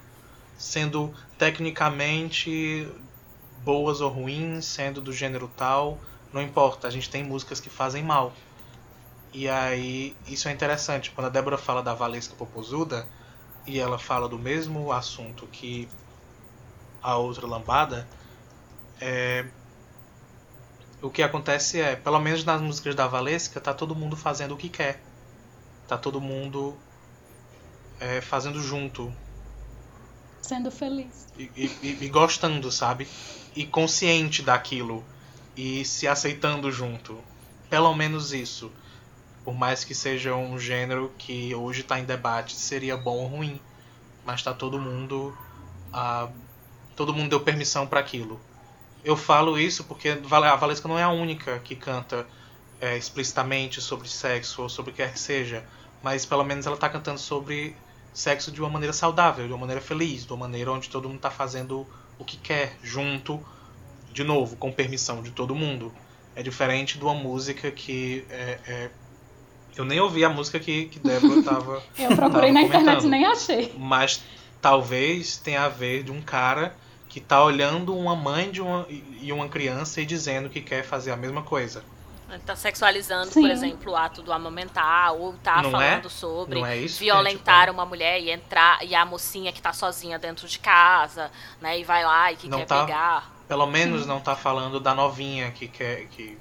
[0.56, 2.88] sendo tecnicamente
[3.64, 5.98] boas ou ruins, sendo do gênero tal,
[6.32, 8.32] não importa, a gente tem músicas que fazem mal.
[9.32, 11.10] E aí, isso é interessante.
[11.10, 13.06] Quando a Débora fala da Valesca Popozuda,
[13.66, 15.86] e ela fala do mesmo assunto que
[17.02, 18.08] a outra lambada,
[19.00, 19.44] é...
[21.02, 24.56] o que acontece é, pelo menos nas músicas da Valesca, tá todo mundo fazendo o
[24.56, 25.00] que quer.
[25.86, 26.76] Tá todo mundo
[28.00, 29.12] é, fazendo junto.
[30.42, 31.26] Sendo feliz.
[31.38, 33.08] E, e, e gostando, sabe?
[33.54, 35.04] E consciente daquilo.
[35.56, 37.18] E se aceitando junto.
[37.68, 38.70] Pelo menos isso
[39.48, 43.58] por mais que seja um gênero que hoje está em debate seria bom ou ruim,
[44.22, 45.34] mas está todo mundo
[45.90, 46.28] ah,
[46.94, 48.38] todo mundo deu permissão para aquilo.
[49.08, 52.26] Eu falo isso porque a Valesca não é a única que canta
[52.78, 55.64] é, explicitamente sobre sexo ou sobre o que quer que seja,
[56.02, 57.74] mas pelo menos ela está cantando sobre
[58.12, 61.16] sexo de uma maneira saudável, de uma maneira feliz, de uma maneira onde todo mundo
[61.16, 61.86] está fazendo
[62.18, 63.42] o que quer junto,
[64.12, 65.90] de novo, com permissão de todo mundo.
[66.36, 68.90] É diferente de uma música que é, é
[69.74, 71.82] eu nem ouvi a música que, que Débora tava.
[71.98, 73.74] eu procurei tava na internet e nem achei.
[73.78, 74.22] Mas
[74.60, 76.76] talvez tenha a ver de um cara
[77.18, 81.10] que tá olhando uma mãe de uma, e uma criança e dizendo que quer fazer
[81.10, 81.82] a mesma coisa.
[82.44, 83.40] Tá sexualizando, Sim.
[83.40, 85.92] por exemplo, o ato do amamentar, ou tá não é?
[85.92, 86.10] falando é?
[86.10, 90.58] sobre é violentar uma mulher e entrar, e a mocinha que tá sozinha dentro de
[90.58, 93.32] casa, né, e vai lá e que não quer tá, pegar.
[93.48, 96.38] Pelo menos não tá falando da novinha que quer que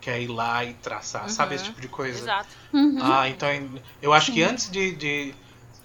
[0.00, 1.70] quer ir lá e traçar, sabe esse Uhum.
[1.70, 2.18] tipo de coisa?
[2.18, 2.48] Exato.
[2.72, 2.98] Uhum.
[3.00, 3.48] Ah, então
[4.02, 4.50] eu acho que Sim.
[4.50, 5.34] antes de, de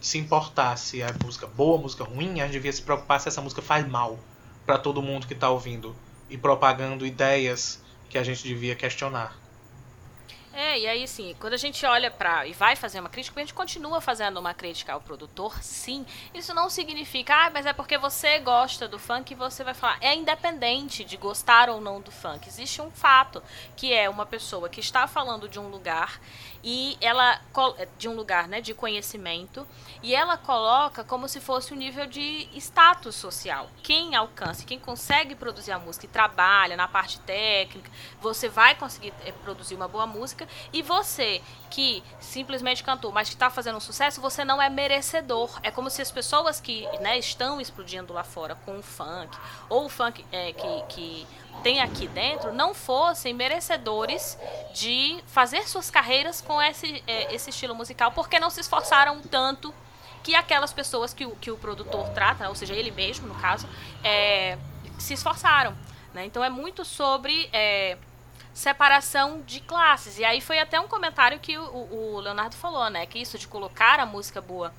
[0.06, 3.42] se importar se é música boa, música ruim, a gente devia se preocupar se essa
[3.42, 4.20] música faz mal
[4.64, 5.96] pra todo mundo que tá ouvindo
[6.30, 9.36] e propagando ideias que a gente devia questionar.
[10.58, 12.48] É, e aí assim, quando a gente olha pra.
[12.48, 16.06] e vai fazer uma crítica, a gente continua fazendo uma crítica ao produtor, sim.
[16.34, 19.98] Isso não significa, ah, mas é porque você gosta do funk e você vai falar.
[20.00, 22.48] É independente de gostar ou não do funk.
[22.48, 23.44] Existe um fato,
[23.76, 26.22] que é uma pessoa que está falando de um lugar
[26.66, 27.40] e ela.
[28.00, 29.68] de um lugar né, de conhecimento,
[30.02, 33.70] e ela coloca como se fosse um nível de status social.
[33.84, 39.14] Quem alcança, quem consegue produzir a música e trabalha na parte técnica, você vai conseguir
[39.24, 40.48] eh, produzir uma boa música.
[40.74, 45.60] E você que simplesmente cantou, mas que está fazendo um sucesso, você não é merecedor.
[45.62, 49.38] É como se as pessoas que né, estão explodindo lá fora com o funk,
[49.70, 51.28] ou o funk eh, que, que
[51.64, 54.38] tem aqui dentro, não fossem merecedores
[54.74, 59.74] de fazer suas carreiras com esse, eh, esse estilo musical, porque não se esforçaram tanto
[60.26, 63.68] que aquelas pessoas que o, que o produtor trata, ou seja, ele mesmo, no caso,
[64.04, 64.58] é,
[64.98, 65.76] se esforçaram.
[66.16, 66.26] Né?
[66.26, 67.98] Então é muito sobre é,
[68.52, 70.18] separação de classes.
[70.18, 73.06] E aí foi até um comentário que o, o Leonardo falou, né?
[73.06, 74.74] Que isso de colocar a música boa,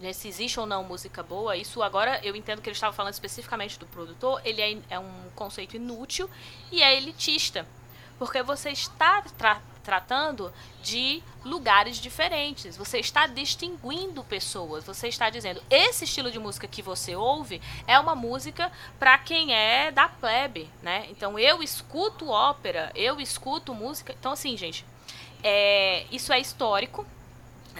[0.00, 3.12] né, se existe ou não música boa, isso agora eu entendo que ele estava falando
[3.12, 6.28] especificamente do produtor, ele é, é um conceito inútil
[6.72, 7.66] e é elitista.
[8.18, 12.76] Porque você está tra tratando de lugares diferentes.
[12.76, 14.84] Você está distinguindo pessoas.
[14.84, 19.54] Você está dizendo, esse estilo de música que você ouve é uma música para quem
[19.54, 21.06] é da plebe, né?
[21.10, 24.14] Então eu escuto ópera, eu escuto música.
[24.18, 24.84] Então assim, gente,
[25.42, 27.06] é, isso é histórico.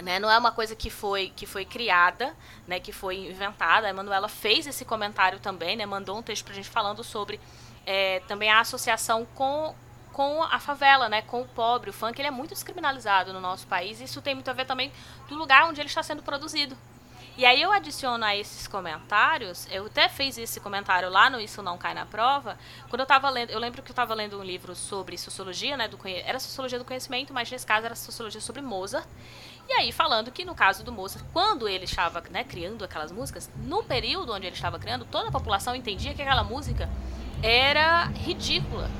[0.01, 0.19] Né?
[0.19, 2.35] Não é uma coisa que foi, que foi criada,
[2.67, 2.79] né?
[2.79, 3.89] que foi inventada.
[3.89, 5.85] A Manuela fez esse comentário também, né?
[5.85, 7.39] mandou um texto pra gente falando sobre
[7.85, 9.75] é, também a associação com,
[10.11, 11.89] com a favela, né, com o pobre.
[11.89, 13.99] O funk ele é muito descriminalizado no nosso país.
[14.01, 14.91] E isso tem muito a ver também
[15.27, 16.77] do lugar onde ele está sendo produzido.
[17.37, 21.63] E aí eu adiciono a esses comentários, eu até fiz esse comentário lá no Isso
[21.63, 22.57] Não Cai na Prova,
[22.89, 25.87] quando eu estava lendo, eu lembro que eu estava lendo um livro sobre sociologia, né,
[25.87, 29.07] do, era sociologia do conhecimento, mas nesse caso era sociologia sobre Mozart.
[29.71, 33.49] E aí falando que no caso do Mozart, quando ele estava né, criando aquelas músicas,
[33.63, 36.89] no período onde ele estava criando, toda a população entendia que aquela música
[37.41, 38.91] era ridícula.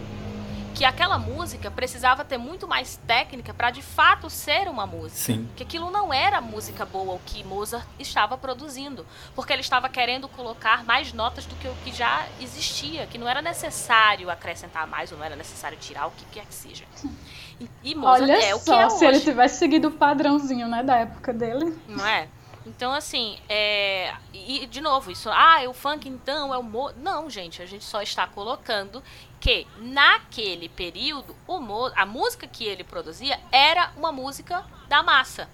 [0.74, 5.20] Que aquela música precisava ter muito mais técnica para de fato ser uma música.
[5.20, 5.50] Sim.
[5.58, 9.06] Que aquilo não era música boa o que Mozart estava produzindo.
[9.36, 13.06] Porque ele estava querendo colocar mais notas do que o que já existia.
[13.08, 16.54] Que não era necessário acrescentar mais ou não era necessário tirar o que quer que
[16.54, 16.86] seja.
[17.04, 17.51] E,
[17.84, 19.06] e Mozart Olha é o que só, é se hoje.
[19.06, 21.78] ele tivesse seguido o padrãozinho, né, da época dele.
[21.88, 22.28] Não é?
[22.66, 24.14] Então, assim, é...
[24.34, 26.92] e de novo, isso, ah, é o funk então, é o mo...
[26.98, 29.04] Não, gente, a gente só está colocando
[29.40, 31.92] que naquele período o mo...
[31.96, 35.50] a música que ele produzia era uma música da massa.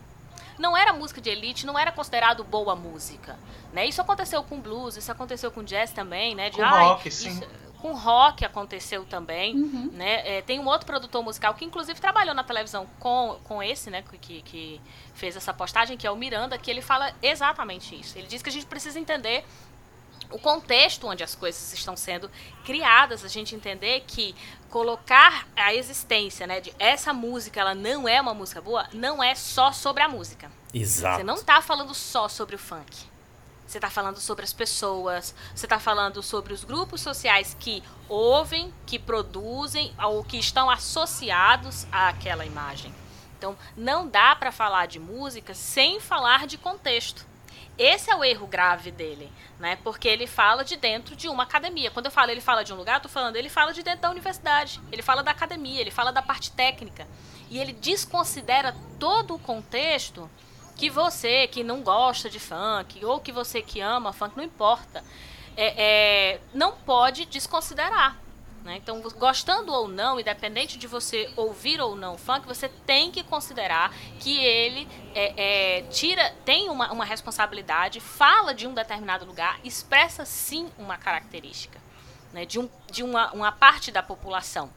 [0.59, 3.37] Não era música de elite, não era considerado boa música.
[3.71, 3.85] Né?
[3.85, 6.49] Isso aconteceu com blues, isso aconteceu com jazz também, né?
[6.49, 7.39] De, Com ai, rock, sim.
[7.81, 9.55] Com rock aconteceu também.
[9.55, 9.89] Uhum.
[9.93, 10.37] Né?
[10.37, 14.03] É, tem um outro produtor musical que inclusive trabalhou na televisão com, com esse, né,
[14.21, 14.81] que, que
[15.13, 18.17] fez essa postagem, que é o Miranda, que ele fala exatamente isso.
[18.17, 19.43] Ele diz que a gente precisa entender
[20.31, 22.29] o contexto onde as coisas estão sendo
[22.65, 24.35] criadas, a gente entender que
[24.69, 29.35] colocar a existência, né, de essa música, ela não é uma música boa, não é
[29.35, 30.51] só sobre a música.
[30.73, 31.17] Exato.
[31.17, 33.05] Você não tá falando só sobre o funk.
[33.67, 38.73] Você tá falando sobre as pessoas, você tá falando sobre os grupos sociais que ouvem,
[38.85, 42.95] que produzem ou que estão associados àquela imagem.
[43.37, 47.25] Então, não dá para falar de música sem falar de contexto.
[47.77, 49.77] Esse é o erro grave dele, né?
[49.83, 51.91] Porque ele fala de dentro de uma academia.
[51.91, 54.01] Quando eu falo ele fala de um lugar, eu tô falando ele fala de dentro
[54.01, 54.81] da universidade.
[54.91, 57.05] Ele fala da academia, ele fala da parte técnica.
[57.49, 60.27] E ele desconsidera todo o contexto
[60.77, 65.03] que você que não gosta de funk, ou que você que ama funk, não importa,
[65.55, 68.17] é, é, não pode desconsiderar.
[68.63, 68.77] Né?
[68.77, 73.93] Então, gostando ou não, independente de você ouvir ou não funk, você tem que considerar
[74.19, 80.25] que ele é, é, tira, tem uma, uma responsabilidade, fala de um determinado lugar, expressa
[80.25, 81.79] sim uma característica
[82.33, 82.45] né?
[82.45, 84.69] de, um, de uma, uma parte da população.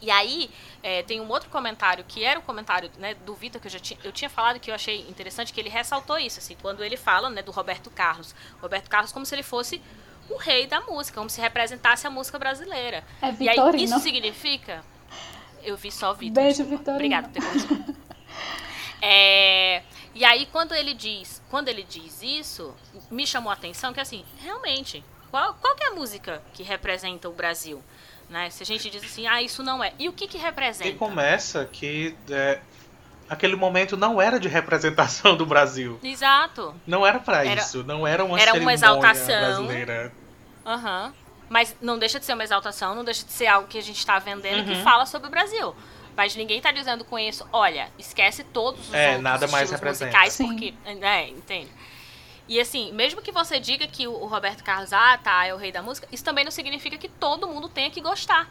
[0.00, 0.50] E aí,
[0.86, 3.80] é, tem um outro comentário, que era o comentário né, do Vitor, que eu já
[3.80, 6.96] tinha, eu tinha falado, que eu achei interessante, que ele ressaltou isso, assim, quando ele
[6.96, 8.36] fala né, do Roberto Carlos.
[8.62, 9.82] Roberto Carlos como se ele fosse
[10.30, 13.02] o rei da música, como se representasse a música brasileira.
[13.20, 13.82] É E aí, Vitorino.
[13.82, 14.84] isso significa...
[15.64, 16.40] Eu vi só o Vitor.
[16.40, 16.62] Beijo.
[16.62, 16.94] Vitorino.
[16.94, 17.96] Obrigada por.
[19.02, 19.82] É,
[20.14, 22.74] e aí, quando ele diz, quando ele diz isso,
[23.10, 27.28] me chamou a atenção que assim, realmente, qual, qual que é a música que representa
[27.28, 27.82] o Brasil?
[28.28, 28.50] Né?
[28.50, 29.92] Se a gente diz assim, ah, isso não é.
[29.98, 30.88] E o que que representa?
[30.88, 32.60] E começa que é,
[33.28, 35.98] aquele momento não era de representação do Brasil.
[36.02, 36.74] Exato.
[36.86, 37.84] Não era para isso.
[37.84, 39.26] Não era uma era uma cerimônia exaltação.
[39.66, 40.12] brasileira.
[40.64, 41.12] Aham.
[41.48, 44.04] Mas não deixa de ser uma exaltação, não deixa de ser algo que a gente
[44.04, 44.82] tá vendendo que Uhum.
[44.82, 45.76] fala sobre o Brasil.
[46.16, 50.06] Mas ninguém tá dizendo com isso, olha, esquece todos os É, outros nada mais representa.
[50.06, 50.46] musicais, Sim.
[50.48, 50.74] porque.
[50.84, 51.70] É, entende?
[52.48, 55.72] E assim, mesmo que você diga que o Roberto Carlos, ah, tá, é o rei
[55.72, 58.48] da música, isso também não significa que todo mundo tenha que gostar.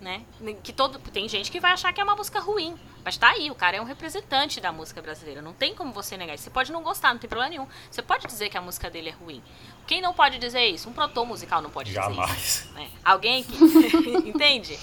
[0.00, 0.22] Né?
[0.62, 2.78] Que todo, tem gente que vai achar que é uma música ruim.
[3.04, 5.42] Mas tá aí, o cara é um representante da música brasileira.
[5.42, 6.44] Não tem como você negar isso.
[6.44, 7.66] Você pode não gostar, não tem problema nenhum.
[7.90, 9.42] Você pode dizer que a música dele é ruim.
[9.86, 10.88] Quem não pode dizer isso?
[10.88, 12.14] Um produtor musical não pode dizer isso.
[12.14, 12.68] Jamais.
[12.74, 12.90] né?
[13.04, 13.56] Alguém que.
[14.28, 14.78] Entende?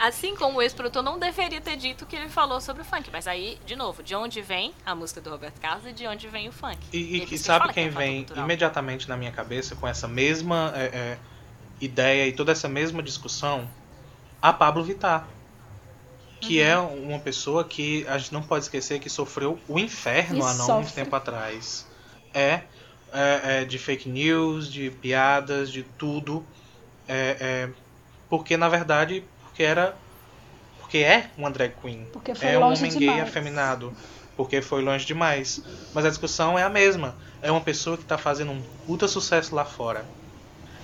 [0.00, 3.10] Assim como o ex-produtor não deveria ter dito o que ele falou sobre o funk.
[3.12, 6.26] Mas aí, de novo, de onde vem a música do Roberto Carlos e de onde
[6.26, 6.78] vem o funk?
[6.92, 8.44] E, e- e que sabe fala que quem é vem cultural.
[8.44, 11.18] imediatamente na minha cabeça com essa mesma é, é,
[11.80, 13.68] ideia e toda essa mesma discussão?
[14.40, 15.26] A Pablo Vittar.
[16.40, 16.66] Que Uhum.
[16.66, 20.54] é uma pessoa que a gente não pode esquecer que sofreu o inferno E há
[20.54, 21.86] não muito tempo atrás.
[22.32, 22.62] É,
[23.12, 26.42] é, é, de fake news, de piadas, de tudo.
[27.06, 27.68] É, é,
[28.30, 29.22] porque na verdade,
[29.60, 29.96] porque era.
[30.78, 32.06] Porque é uma drag queen.
[32.12, 33.22] Porque foi é um homem gay demais.
[33.22, 33.92] afeminado.
[34.36, 35.62] Porque foi longe demais.
[35.94, 37.14] Mas a discussão é a mesma.
[37.42, 40.04] É uma pessoa que tá fazendo um puta sucesso lá fora.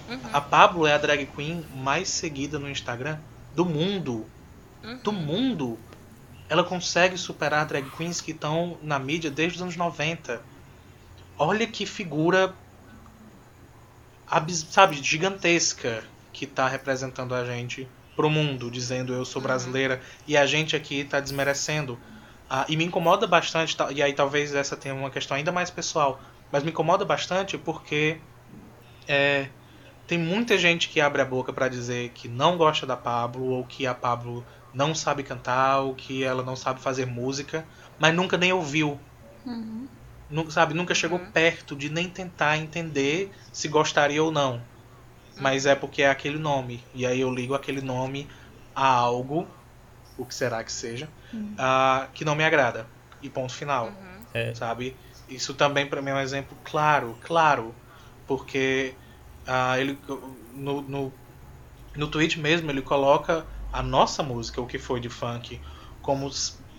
[0.08, 0.18] Uhum.
[0.32, 3.18] A Pablo é a drag queen mais seguida no Instagram
[3.54, 4.26] do mundo.
[4.84, 4.98] Uhum.
[4.98, 5.78] Do mundo.
[6.48, 10.40] Ela consegue superar drag queens que estão na mídia desde os anos 90.
[11.38, 12.54] Olha que figura
[14.70, 20.46] sabe, gigantesca que tá representando a gente pro mundo, dizendo eu sou brasileira e a
[20.46, 22.02] gente aqui tá desmerecendo.
[22.48, 25.70] Ah, e me incomoda bastante, ta- e aí talvez essa tenha uma questão ainda mais
[25.70, 28.22] pessoal, mas me incomoda bastante porque
[29.08, 29.50] é,
[30.06, 33.66] tem muita gente que abre a boca pra dizer que não gosta da Pablo, ou
[33.66, 38.36] que a Pablo não sabe cantar, ou que ela não sabe fazer música, mas nunca
[38.38, 39.00] nem ouviu.
[39.44, 39.88] Uhum.
[40.28, 41.32] Nu- sabe, nunca chegou Uhum.
[41.32, 44.68] perto de nem tentar entender se gostaria ou não.
[45.42, 46.82] Mas é porque é aquele nome.
[46.94, 48.28] E aí eu ligo aquele nome
[48.74, 49.46] a algo,
[50.16, 51.08] o que será que seja,
[51.58, 52.86] ah, que não me agrada.
[53.22, 53.86] E ponto final.
[53.86, 54.20] Uhum.
[54.34, 54.54] É.
[54.54, 54.96] Sabe?
[55.28, 57.74] Isso também pra mim é um exemplo claro, claro.
[58.26, 58.94] Porque
[59.46, 59.98] ah, ele
[60.54, 61.12] no, no,
[61.94, 65.60] no tweet mesmo ele coloca a nossa música, o que foi de funk,
[66.00, 66.30] como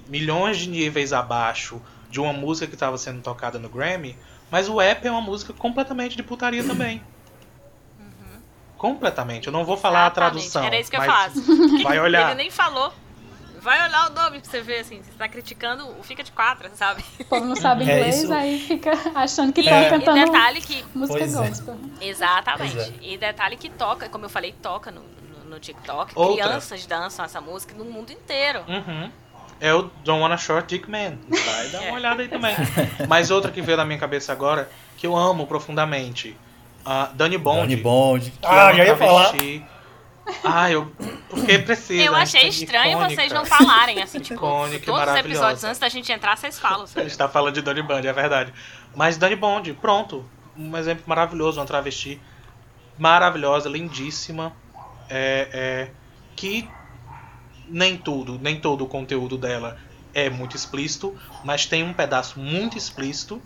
[0.07, 4.17] milhões de níveis abaixo de uma música que estava sendo tocada no Grammy,
[4.49, 7.01] mas o app é uma música completamente de putaria também.
[8.77, 9.47] Completamente.
[9.47, 10.33] Eu não vou falar a Exatamente.
[10.35, 10.63] tradução.
[10.63, 11.31] Era isso que eu falar.
[11.83, 12.27] Vai olhar.
[12.27, 12.93] Ele nem falou.
[13.59, 15.01] Vai olhar o nome pra você ver, assim.
[15.01, 17.03] Você tá criticando o Fica de Quatro, sabe?
[17.19, 18.33] O povo não sabe É inglês, isso.
[18.33, 21.47] aí fica achando que E, tá e cantando detalhe que música Pois é.
[21.49, 21.77] gospel.
[21.99, 22.75] Exatamente.
[22.75, 22.93] Pois é.
[23.01, 26.13] E detalhe que toca, como eu falei, toca no, no, no TikTok.
[26.15, 26.45] Outra.
[26.45, 28.63] Crianças dançam essa música no mundo inteiro.
[28.67, 29.11] Uhum.
[29.59, 31.17] É o Don't Wanna Short Dick Man.
[31.27, 31.87] Vai dar É.
[31.89, 32.55] uma olhada aí também.
[33.09, 36.37] Mas outra que veio na minha cabeça agora, que eu amo profundamente.
[36.87, 37.59] A Dani Bond.
[37.59, 38.31] Dani Bond.
[38.31, 39.33] que é Ah, já ia falar.
[40.43, 40.89] Ah, eu.
[41.29, 42.01] Porque precisa.
[42.01, 43.15] eu a achei estranho icônica.
[43.21, 46.83] vocês não falarem, assim, tipo, Icônica todos os episódios antes da gente entrar, vocês falam.
[46.83, 47.07] A Sabe?
[47.09, 48.53] gente tá falando de Dani Bond, é verdade.
[48.95, 50.25] Mas Dani Bond, pronto.
[50.57, 52.21] Um exemplo maravilhoso, uma travesti
[52.97, 54.53] maravilhosa, lindíssima.
[55.09, 55.91] É, é,
[56.35, 56.69] que
[57.67, 59.77] nem tudo, nem todo o conteúdo dela
[60.13, 63.41] é muito explícito, mas tem um pedaço muito explícito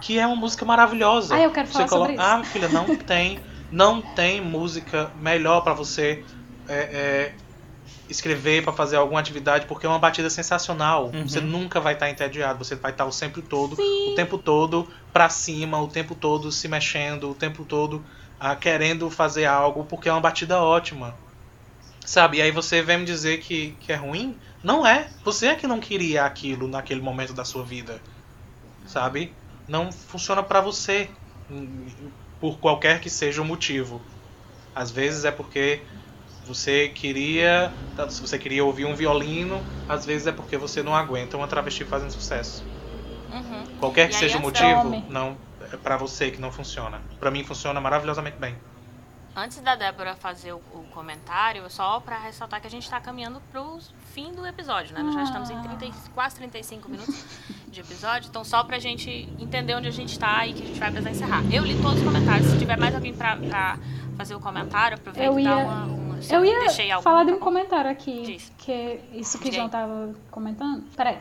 [0.00, 1.34] que é uma música maravilhosa.
[1.34, 2.40] Ah, eu quero Você falar sobre coloca- isso.
[2.40, 3.38] Ah, filha, não tem,
[3.70, 6.24] não tem música melhor pra você
[6.68, 7.34] é, é,
[8.08, 11.10] escrever pra fazer alguma atividade, porque é uma batida sensacional.
[11.14, 11.28] Uhum.
[11.28, 15.28] Você nunca vai estar entediado, você vai estar o sempre todo, o tempo todo pra
[15.28, 18.04] cima, o tempo todo se mexendo, o tempo todo
[18.38, 21.14] ah, querendo fazer algo, porque é uma batida ótima.
[22.04, 22.38] Sabe?
[22.38, 24.38] E aí você vem me dizer que, que é ruim?
[24.62, 25.08] Não é.
[25.24, 28.00] Você é que não queria aquilo naquele momento da sua vida.
[28.86, 29.32] Sabe?
[29.68, 31.08] Não funciona pra você.
[32.40, 34.00] Por qualquer que seja o motivo.
[34.74, 35.80] Às vezes é porque
[36.46, 37.72] você queria.
[38.08, 41.84] Se você queria ouvir um violino, às vezes é porque você não aguenta uma travesti
[41.84, 42.64] fazendo sucesso.
[43.32, 43.78] Uhum.
[43.80, 45.04] Qualquer que seja o da motivo, homem.
[45.08, 45.36] não
[45.72, 47.00] é pra você que não funciona.
[47.18, 48.54] Pra mim funciona maravilhosamente bem.
[49.38, 53.38] Antes da Débora fazer o, o comentário, só pra ressaltar que a gente tá caminhando
[53.52, 53.78] pro
[54.14, 55.02] fim do episódio, né?
[55.02, 57.22] Nós já estamos em 30, e- quase 35 minutos
[57.68, 60.80] de episódio, então só pra gente entender onde a gente tá e que a gente
[60.80, 61.42] vai precisar encerrar.
[61.52, 63.78] Eu li todos os comentários, se tiver mais alguém pra
[64.16, 65.84] fazer o comentário, aproveita e dá ia- uma...
[65.84, 68.52] uma Eu deixei ia algum, falar de um comentário aqui, Diz.
[68.56, 69.54] que é isso que aí.
[69.54, 70.82] João tava comentando.
[70.96, 71.18] Peraí,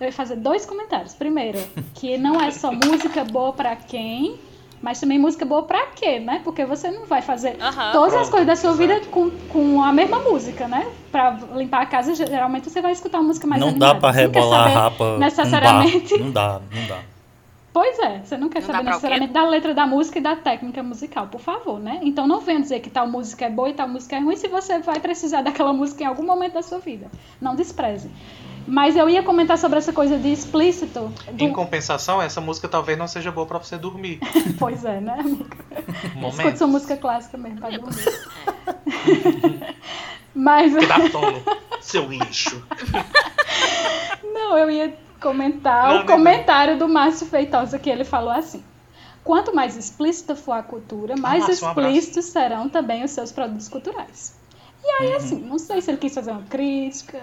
[0.00, 1.12] eu ia fazer dois comentários.
[1.12, 1.58] Primeiro,
[1.94, 4.40] que não é só música boa pra quem
[4.80, 6.40] Mas também música boa pra quê, né?
[6.44, 7.56] Porque você não vai fazer
[7.92, 9.08] todas as coisas da sua vida exato.
[9.08, 10.86] com, com a mesma música, né?
[11.10, 13.94] Pra limpar a casa, geralmente você vai escutar uma música mais não animada.
[13.94, 16.16] dá pra rebolar a rapa necessariamente.
[16.18, 16.98] Não dá, não dá.
[17.72, 20.82] Pois é, você não quer Não saber necessariamente da letra da música e da técnica
[20.82, 22.00] musical, por favor, né?
[22.02, 24.48] Então não venha dizer que tal música é boa e tal música é ruim se
[24.48, 27.08] você vai precisar daquela música em algum momento da sua vida.
[27.40, 28.10] Não despreze.
[28.70, 31.12] Mas eu ia comentar sobre essa coisa de explícito.
[31.32, 34.20] do- Em compensação, essa música talvez não seja boa pra você dormir.
[34.58, 35.56] Pois é, né, amiga?
[36.16, 36.58] Um momento.
[36.58, 38.04] sua música clássica mesmo pra dormir.
[40.34, 41.42] Mas Que dá sono,
[41.80, 42.62] seu lixo.
[44.22, 48.62] Não, eu ia comentar Não, o não, comentário do Márcio Feitosa, que ele falou assim.
[49.24, 51.88] Quanto mais explícita for a cultura, mais Márcio, um abraço.
[51.90, 54.34] explícitos serão também os seus produtos culturais.
[54.84, 57.20] E aí, assim, não sei se ele quis fazer uma crítica,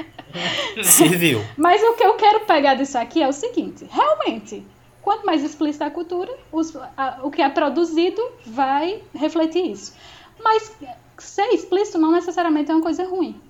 [0.82, 1.40] Serviu.
[1.56, 4.64] mas o que eu quero pegar disso aqui é o seguinte: realmente,
[5.02, 9.94] quanto mais explícita a cultura, os- a- o que é produzido vai refletir isso.
[10.42, 10.72] Mas
[11.18, 13.40] ser explícito não necessariamente é uma coisa ruim.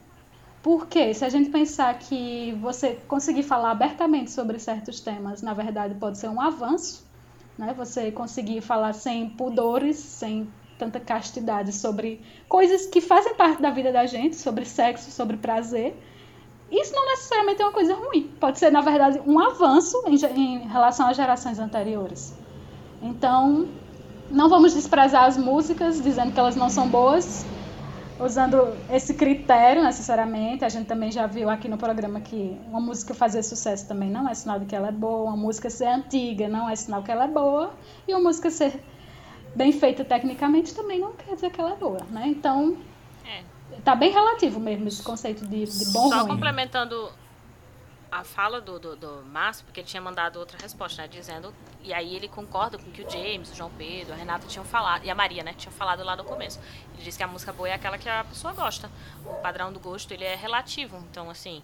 [0.63, 5.95] Porque se a gente pensar que você conseguir falar abertamente sobre certos temas, na verdade
[5.95, 7.07] pode ser um avanço,
[7.57, 7.75] né?
[7.79, 10.47] Você conseguir falar sem pudores, sem
[10.81, 15.95] tanta castidade sobre coisas que fazem parte da vida da gente, sobre sexo, sobre prazer.
[16.73, 18.31] Isso não necessariamente é uma coisa ruim.
[18.41, 22.33] Pode ser, na verdade, um avanço em, em relação às gerações anteriores.
[23.03, 23.69] Então,
[24.31, 27.45] não vamos desprezar as músicas dizendo que elas não são boas,
[28.19, 30.65] usando esse critério necessariamente.
[30.65, 34.27] A gente também já viu aqui no programa que uma música fazer sucesso também não
[34.27, 37.11] é sinal de que ela é boa, uma música ser antiga não é sinal que
[37.11, 37.75] ela é boa,
[38.09, 38.81] e uma música ser
[39.55, 42.25] bem feita tecnicamente também não quer dizer que ela é boa, né?
[42.27, 42.77] Então,
[43.27, 43.43] É.
[43.85, 46.29] tá bem relativo mesmo esse conceito de, de bom Só ruim.
[46.29, 47.11] complementando
[48.13, 51.07] a fala do, do, do Márcio, porque ele tinha mandado outra resposta, né?
[51.09, 51.55] Dizendo.
[51.83, 54.65] E aí ele concorda com o que o James, o João Pedro, a Renata tinham
[54.65, 55.05] falado.
[55.05, 55.55] E a Maria, né?
[55.57, 56.59] Tinham falado lá no começo.
[56.95, 58.91] Ele disse que a música boa é aquela que a pessoa gosta.
[59.25, 60.97] O padrão do gosto, ele é relativo.
[61.09, 61.63] Então, assim.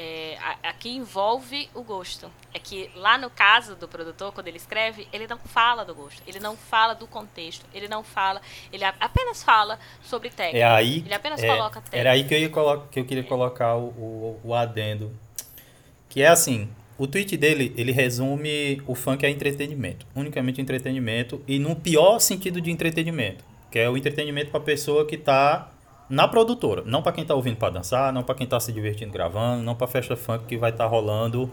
[0.00, 2.30] É, a- aqui envolve o gosto.
[2.54, 6.22] É que lá no caso do produtor, quando ele escreve, ele não fala do gosto,
[6.24, 8.40] ele não fala do contexto, ele não fala,
[8.72, 10.58] ele a- apenas fala sobre técnica.
[10.58, 10.98] É aí.
[11.04, 11.96] Ele apenas é, coloca técnica.
[11.96, 12.48] Era aí que eu, ia
[12.92, 15.12] que eu queria colocar o, o, o adendo.
[16.08, 20.06] Que é assim, o tweet dele, ele resume o funk a entretenimento.
[20.14, 21.42] Unicamente entretenimento.
[21.48, 23.44] E no pior sentido de entretenimento.
[23.68, 25.72] Que é o entretenimento pra pessoa que tá
[26.08, 26.82] na produtora.
[26.84, 29.74] Não pra quem tá ouvindo pra dançar, não pra quem tá se divertindo gravando, não
[29.74, 31.50] pra festa funk que vai estar rolando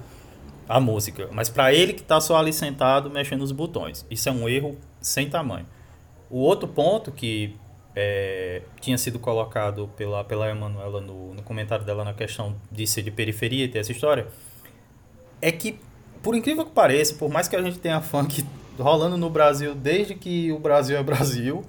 [0.68, 1.30] a música.
[1.32, 4.06] Mas pra ele que tá só ali sentado mexendo os botões.
[4.10, 5.66] Isso é um erro sem tamanho.
[6.30, 7.56] O outro ponto que
[7.96, 13.04] é, tinha sido colocado pela, pela Emanuela no, no comentário dela na questão de ser
[13.04, 14.28] de periferia e ter essa história,
[15.42, 15.80] é que,
[16.22, 18.44] por incrível que pareça, por mais que a gente tenha funk
[18.78, 21.64] rolando no Brasil desde que o Brasil é Brasil,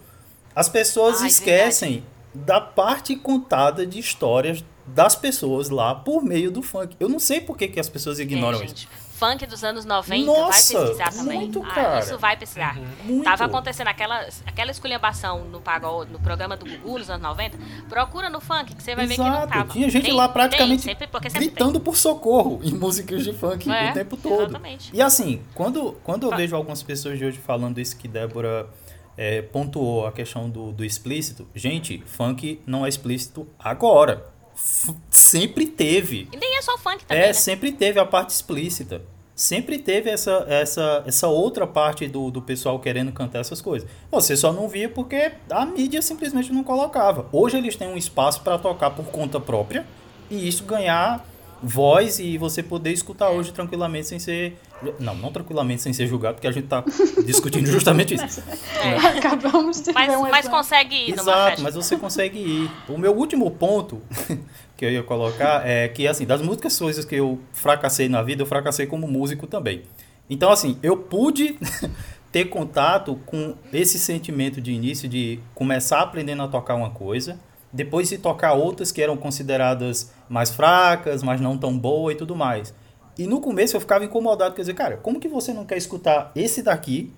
[0.55, 2.03] as pessoas Ah, é esquecem
[2.45, 6.95] da parte contada de histórias das pessoas lá por meio do funk.
[7.01, 8.76] Eu não sei por que, que as pessoas ignoram É, isso.
[8.76, 8.89] gente.
[9.16, 11.39] Funk dos anos 90, Nossa, vai pesquisar também.
[11.39, 12.01] muito, Ah, cara.
[12.01, 12.78] isso vai pesquisar.
[13.03, 13.24] Muito.
[13.24, 17.57] Tava acontecendo aquela, aquela esculhambação no pagode, no programa do Gugu nos anos 90.
[17.89, 19.49] Procura no funk, que você vai ver que não Exato.
[19.55, 19.72] tava.
[19.72, 23.32] Tinha gente Tem- lá tem, praticamente sempre, porque sempre gritando por socorro em músicas de
[23.32, 24.43] funk É, o tempo todo.
[24.51, 24.91] exatamente.
[24.93, 28.68] E assim, quando, quando eu Fa- vejo algumas pessoas de hoje falando isso que Débora
[29.17, 34.27] é, pontuou, a questão do, do explícito, gente, funk não é explícito agora.
[34.55, 36.29] F- sempre teve.
[36.33, 37.33] E nem é só funk também, É, né?
[37.33, 39.03] sempre teve a parte explícita.
[39.35, 43.87] Sempre teve essa, essa, essa outra parte do, do pessoal querendo cantar essas coisas.
[44.11, 47.27] Você só não via porque a mídia simplesmente não colocava.
[47.31, 49.85] Hoje eles têm um espaço para tocar por conta própria
[50.31, 51.23] e isso ganhar
[51.62, 54.59] voz e você poder escutar hoje tranquilamente sem ser.
[55.00, 56.84] Não, não tranquilamente sem ser julgado, porque a gente tá
[57.24, 58.42] discutindo justamente isso.
[58.82, 59.18] É.
[59.18, 61.62] Acabamos de Mas, ver um mas consegue ir numa Exato, festa.
[61.62, 62.70] mas você consegue ir.
[62.88, 64.02] O meu último ponto
[64.76, 68.42] que eu ia colocar é que, assim, das músicas coisas que eu fracassei na vida,
[68.42, 69.82] eu fracassei como músico também.
[70.28, 71.59] Então, assim, eu pude
[72.30, 77.38] ter contato com esse sentimento de início de começar aprendendo a tocar uma coisa,
[77.77, 82.35] depois de tocar outras que eram consideradas mais fracas, mas não tão boa e tudo
[82.35, 82.74] mais.
[83.18, 86.33] E no começo eu ficava incomodado, quer dizer, cara, como que você não quer escutar
[86.35, 87.12] esse daqui,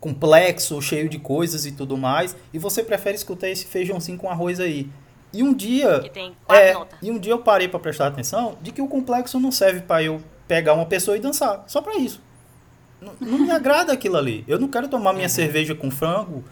[0.00, 4.58] complexo, cheio de coisas e tudo mais, e você prefere escutar esse feijãozinho com arroz
[4.58, 4.90] aí?
[5.32, 8.58] E um dia Que tem quatro é, e um dia eu parei pra prestar atenção
[8.60, 11.96] de que o complexo não serve pra eu pegar uma pessoa e dançar, só pra
[11.96, 12.20] isso.
[13.00, 14.44] Não, não me agrada aquilo ali.
[14.46, 16.44] Eu não quero tomar minha cerveja com frango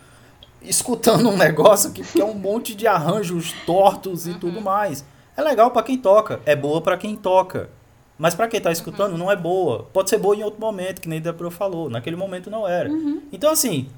[0.62, 5.04] escutando um negócio que, que é um monte de arranjos tortos e tudo mais.
[5.36, 7.70] É legal pra quem toca, é boa pra quem toca.
[8.18, 9.84] Mas pra quem tá escutando, não é boa.
[9.94, 11.88] Pode ser boa em outro momento, que nem Débora falou.
[11.88, 12.90] Naquele momento não era.
[13.32, 13.88] Então, assim,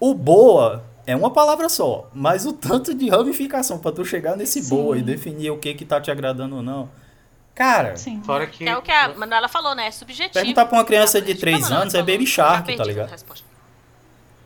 [0.00, 2.08] o boa é uma palavra só.
[2.14, 4.70] Mas o tanto de ramificação pra tu chegar nesse Sim.
[4.74, 6.88] boa e definir o que que tá te agradando ou não.
[7.54, 8.22] Cara, Sim.
[8.22, 8.64] Fora que.
[8.64, 9.88] Que é o que a Manuela falou, né?
[9.88, 10.32] É subjetivo.
[10.32, 12.86] Perguntar pra uma criança de Tipo, três a Manuela anos é Baby Shark, tá a
[12.86, 13.10] ligado?
[13.10, 13.44] resposta.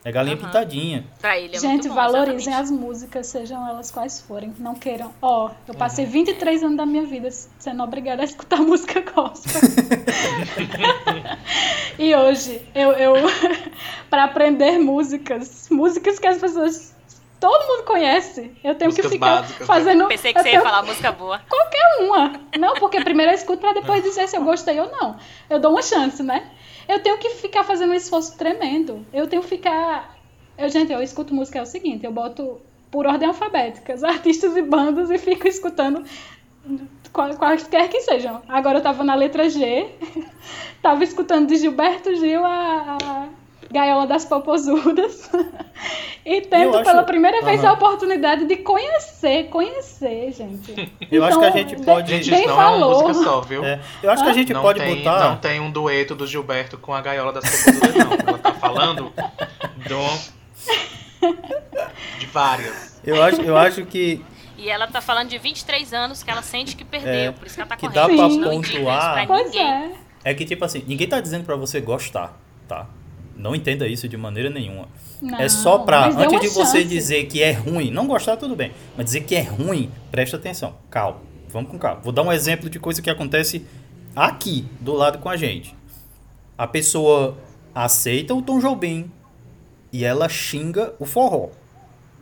[0.05, 0.46] É galinha Aham.
[0.46, 1.05] pintadinha.
[1.20, 2.62] Pra ele é Gente, bom, valorizem exatamente.
[2.62, 4.55] as músicas, sejam elas quais forem.
[4.59, 5.12] Não queiram.
[5.20, 9.61] Ó, eu passei 23 anos da minha vida sendo obrigada a escutar música gospel.
[11.98, 13.14] e hoje, eu, eu
[14.09, 16.90] para aprender músicas, músicas que as pessoas.
[17.38, 18.53] Todo mundo conhece.
[18.62, 19.66] Eu tenho Músicas que ficar básicas, né?
[19.66, 20.09] fazendo.
[20.09, 21.40] Pensei que eu você ia tenho- falar música boa.
[22.01, 22.32] uma.
[22.59, 25.16] Não, porque primeiro eu escuto pra depois dizer se eu gostei ou não.
[25.48, 26.51] Eu dou uma chance, né?
[26.91, 29.07] Eu tenho que ficar fazendo um esforço tremendo.
[29.12, 30.18] Eu tenho que ficar.
[30.59, 32.61] Eu, gente, eu escuto música é o seguinte, eu boto
[32.91, 36.05] por ordem alfabética, os artistas e bandas e fico escutando
[37.12, 38.43] quaisquer que sejam.
[38.49, 39.88] Agora eu tava na letra G,
[40.82, 43.28] tava escutando de Gilberto Gil a, a
[43.70, 45.30] Gaiola das Popozudas.
[46.22, 47.70] E tendo acho- pela primeira vez Aham.
[47.70, 50.92] a oportunidade de conhecer, conhecer, gente.
[51.10, 52.98] Eu acho que a gente bem- pode- Gente, bem não é falou.
[53.00, 53.64] uma música só, viu?
[53.64, 55.30] É, eu acho que a gente não pode tem, botar.
[55.30, 58.12] Não tem um dueto do Gilberto com a gaiola das Popozudas, não.
[58.12, 59.10] Ela tá falando
[59.88, 60.20] do...
[62.18, 63.00] de várias.
[63.04, 64.22] Eu acho, eu acho que
[64.58, 67.54] E ela tá falando de 23 anos que ela sente que perdeu, É, por isso
[67.54, 67.94] que ela tá que correndo.
[67.94, 69.12] dá pra isso pontuar.
[69.14, 69.62] pra Pois ninguém.
[69.66, 69.90] é.
[70.22, 72.86] É que, tipo assim, ninguém tá dizendo pra você gostar, tá?
[73.41, 74.86] Não entenda isso de maneira nenhuma.
[75.22, 76.84] é Não, só pra, mas dê antes de você chance.
[76.84, 78.70] dizer que é ruim, não gostar, tudo bem.
[78.97, 80.74] Mas dizer que é ruim, presta atenção.
[80.91, 81.18] Calma.
[81.49, 82.01] Vamos com calma.
[82.03, 83.64] Vou dar um exemplo de coisa que acontece
[84.14, 85.74] aqui, do lado com a gente.
[86.57, 87.36] A pessoa
[87.74, 89.11] aceita o Tom Jobim
[89.93, 91.49] e ela xinga o forró.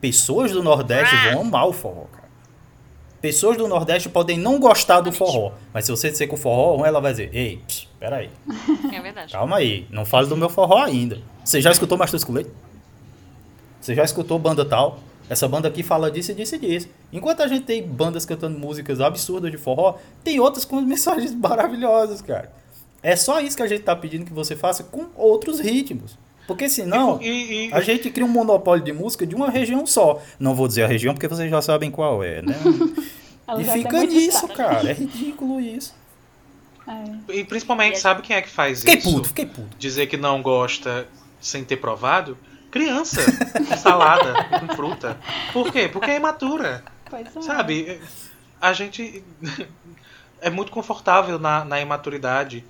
[0.01, 1.33] Pessoas do Nordeste Ah.
[1.33, 2.05] vão amar o forró.
[3.21, 6.75] Pessoas do Nordeste podem não gostar do forró, mas se você disser que o forró
[6.75, 8.31] é ruim, ela vai dizer: Ei, psh, peraí,
[8.93, 9.33] É verdade.
[9.33, 11.21] calma aí, não fale do meu forró ainda.
[11.45, 12.51] Você já escutou Mastruz com Leite?
[13.81, 14.99] Você já escutou banda tal?
[15.29, 16.89] Essa banda aqui fala disso e disso e disso.
[17.13, 22.23] Enquanto a gente tem bandas cantando músicas absurdas de forró, tem outras com mensagens maravilhosas,
[22.23, 22.53] cara.
[23.03, 26.19] É só isso que a gente tá pedindo que você faça com outros ritmos.
[26.49, 30.21] Porque senão, E, e- a gente cria um monopólio de música de uma região só.
[30.41, 32.55] Não vou dizer a região porque vocês já sabem qual é, né?
[33.61, 34.91] E tem fica nisso, cara.
[34.91, 35.95] É ridículo isso.
[36.87, 37.35] É.
[37.35, 39.11] e principalmente, sabe quem é que faz Fiquei isso?
[39.11, 39.77] puto, fiquei puto.
[39.79, 41.07] Dizer que não gosta
[41.41, 42.37] sem ter provado?
[42.71, 43.21] Criança,
[43.53, 45.19] com salada com fruta.
[45.53, 45.89] Por quê?
[45.89, 46.83] Porque é imatura.
[47.09, 47.41] Pois é.
[47.43, 48.01] Sabe,
[48.61, 49.23] a gente
[50.43, 52.65] é muito confortável na, na imaturidade.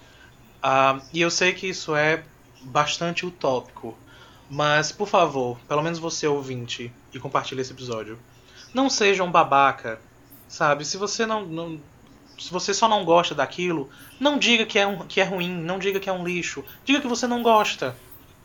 [0.63, 2.23] Ah, e eu sei que isso é
[2.63, 3.97] bastante utópico.
[4.51, 8.19] Mas, por favor, pelo menos você ouvinte e compartilhe esse episódio.
[8.73, 10.01] Não seja um babaca,
[10.49, 10.85] sabe?
[10.85, 11.81] Se você não, não-
[12.39, 15.79] se você só não gosta daquilo, não diga que é, um, que é ruim, não
[15.79, 16.65] diga que é um lixo.
[16.85, 17.95] Diga que você não gosta.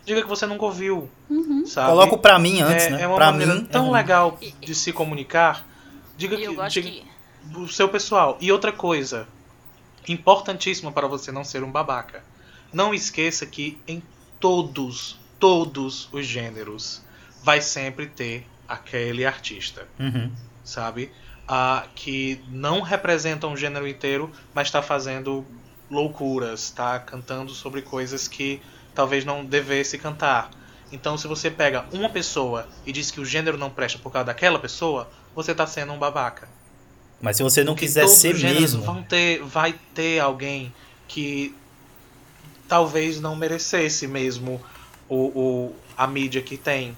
[0.05, 1.65] Diga que você nunca ouviu, Uhum.
[1.65, 1.87] sabe?
[1.89, 3.01] Coloco pra mim antes, é, né?
[3.03, 3.61] é uma pra maneira mim.
[3.61, 3.93] é tão ruim.
[3.93, 5.65] legal de se comunicar.
[6.17, 7.05] Diga que, diga que.
[7.55, 8.37] o seu pessoal.
[8.41, 9.25] E outra coisa,
[10.07, 12.23] importantíssima para você não ser um babaca.
[12.73, 14.01] Não esqueça que em
[14.39, 17.01] todos, todos os gêneros
[17.43, 20.31] vai sempre ter aquele artista, Uhum.
[20.63, 21.11] sabe?
[21.47, 25.45] Ah, que não representa um gênero inteiro, mas está fazendo
[25.91, 28.61] loucuras, tá cantando sobre coisas que
[28.95, 30.49] talvez não devesse cantar.
[30.91, 34.27] Então, se você pega uma pessoa e diz que o gênero não presta por causa
[34.27, 36.47] daquela pessoa, você tá sendo um babaca.
[37.21, 38.83] Mas se você não Porque quiser ser mesmo.
[38.83, 40.73] Vão ter, vai ter alguém
[41.07, 41.55] que
[42.67, 44.61] talvez não merecesse mesmo
[45.09, 46.95] o, o- a mídia que tem,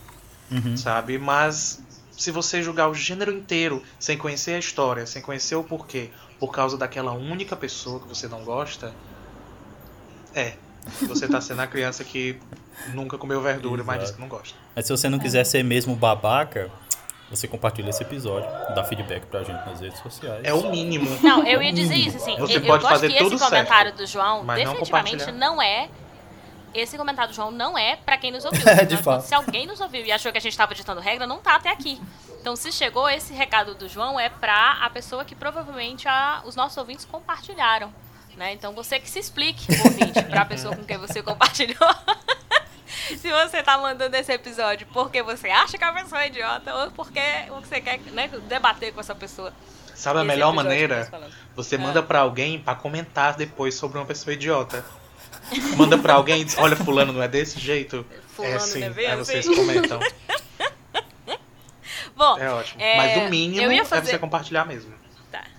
[0.52, 0.78] Uhum.
[0.78, 1.18] sabe?
[1.18, 6.10] Mas se você julgar o gênero inteiro sem conhecer a história, sem conhecer o porquê,
[6.40, 8.94] por causa daquela única pessoa que você não gosta,
[10.34, 10.54] é.
[11.08, 12.38] Você tá sendo a criança que
[12.94, 14.16] nunca comeu verdura, mas diz Exato.
[14.18, 14.56] que não gosta.
[14.76, 16.70] Mas se você não quiser ser mesmo babaca,
[17.30, 20.42] você compartilha esse episódio, dá feedback pra gente nas redes sociais.
[20.44, 21.08] É o mínimo.
[21.24, 22.36] Não, eu ia dizer isso, assim.
[22.40, 25.32] Você eu, eu pode gosto fazer que esse comentário certo, do João não definitivamente compartilhar.
[25.38, 25.90] não é.
[26.74, 28.68] Esse comentário do João não é pra quem nos ouviu.
[28.68, 29.22] É, de Então, fato.
[29.22, 31.70] Se alguém nos ouviu e achou que a gente tava ditando regra, não tá até
[31.72, 32.00] aqui.
[32.42, 36.56] Então, se chegou esse recado do João, é pra a pessoa que provavelmente a- os
[36.56, 37.92] nossos ouvintes compartilharam.
[38.38, 38.52] Né?
[38.54, 41.78] Então, você que se explique, ouvinte, pra pessoa com quem você compartilhou.
[43.20, 46.92] se você tá mandando esse episódio porque você acha que a pessoa é idiota ou
[46.92, 49.54] porque você quer né, debater com essa pessoa.
[49.94, 51.10] Sabe a Esse melhor maneira?
[51.56, 51.78] Você É.
[51.78, 54.84] manda pra alguém pra comentar depois sobre uma pessoa idiota.
[55.78, 58.06] Manda pra alguém e diz, olha, fulano não é desse jeito?
[58.36, 58.84] Fulano é não assim.
[58.84, 59.42] é bem Aí assim.
[59.42, 60.00] vocês comentam.
[62.16, 62.82] Bom, É ótimo.
[62.82, 64.94] É, Mas o mínimo é fazer- você compartilhar mesmo.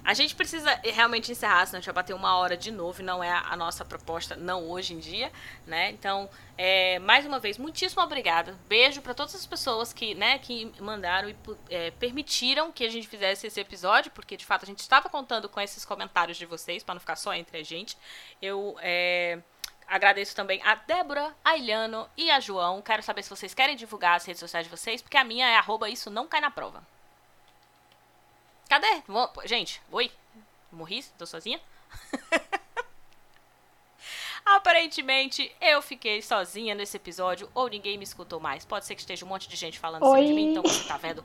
[0.07, 3.05] A gente precisa realmente encerrar, senão a gente vai bater uma hora de novo e
[3.05, 5.33] não é a nossa proposta, não hoje em dia,
[5.67, 5.91] né?
[5.91, 8.57] Então, é, mais uma vez, muitíssimo obrigada.
[8.69, 11.37] Beijo para todas as pessoas que, né, que mandaram e
[11.69, 15.49] é, permitiram que a gente fizesse esse episódio, porque de fato a gente estava contando
[15.49, 17.99] com esses comentários de vocês, para não ficar só entre a gente.
[18.41, 18.77] Eu.
[18.81, 19.41] É,
[19.89, 22.83] Agradeço também a Débora, a Ilhano e a João.
[22.83, 25.57] Quero saber se vocês querem divulgar as redes sociais de vocês, porque a minha é
[25.57, 26.85] arroba isso não cai na prova.
[28.69, 29.03] Cadê?
[29.45, 30.11] Gente, oi?
[30.73, 31.05] Morri?
[31.17, 31.61] Tô sozinha?
[34.45, 38.65] Aparentemente, eu fiquei sozinha nesse episódio, ou ninguém me escutou mais.
[38.65, 41.23] Pode ser que esteja um monte de gente falando de mim, então você tá vendo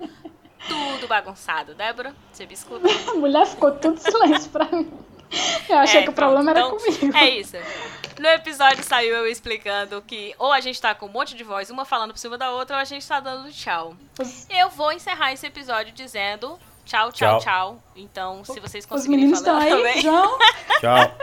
[0.67, 1.75] tudo bagunçado.
[1.75, 2.87] Débora, você me escuta?
[3.09, 4.91] A mulher ficou tudo silêncio pra mim.
[5.69, 7.17] Eu achei é, que o problema então, era comigo.
[7.17, 7.57] É isso.
[8.19, 11.69] No episódio saiu eu explicando que ou a gente tá com um monte de voz,
[11.69, 13.95] uma falando por cima da outra, ou a gente tá dando tchau.
[14.49, 17.83] Eu vou encerrar esse episódio dizendo Tchau, tchau, tchau, tchau.
[17.95, 20.01] Então, se vocês conseguirem falar Os meninos também.
[20.01, 20.37] João?
[20.79, 21.17] tchau.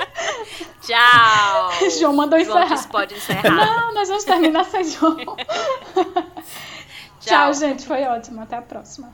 [0.83, 1.91] tchau.
[1.99, 2.69] João mandou encerrar.
[2.69, 3.51] João pode encerrar.
[3.51, 5.17] Não, nós vamos terminar sem João.
[5.95, 6.15] tchau.
[7.21, 7.85] tchau, gente.
[7.87, 8.43] Foi ótimo.
[8.43, 9.13] Até a próxima.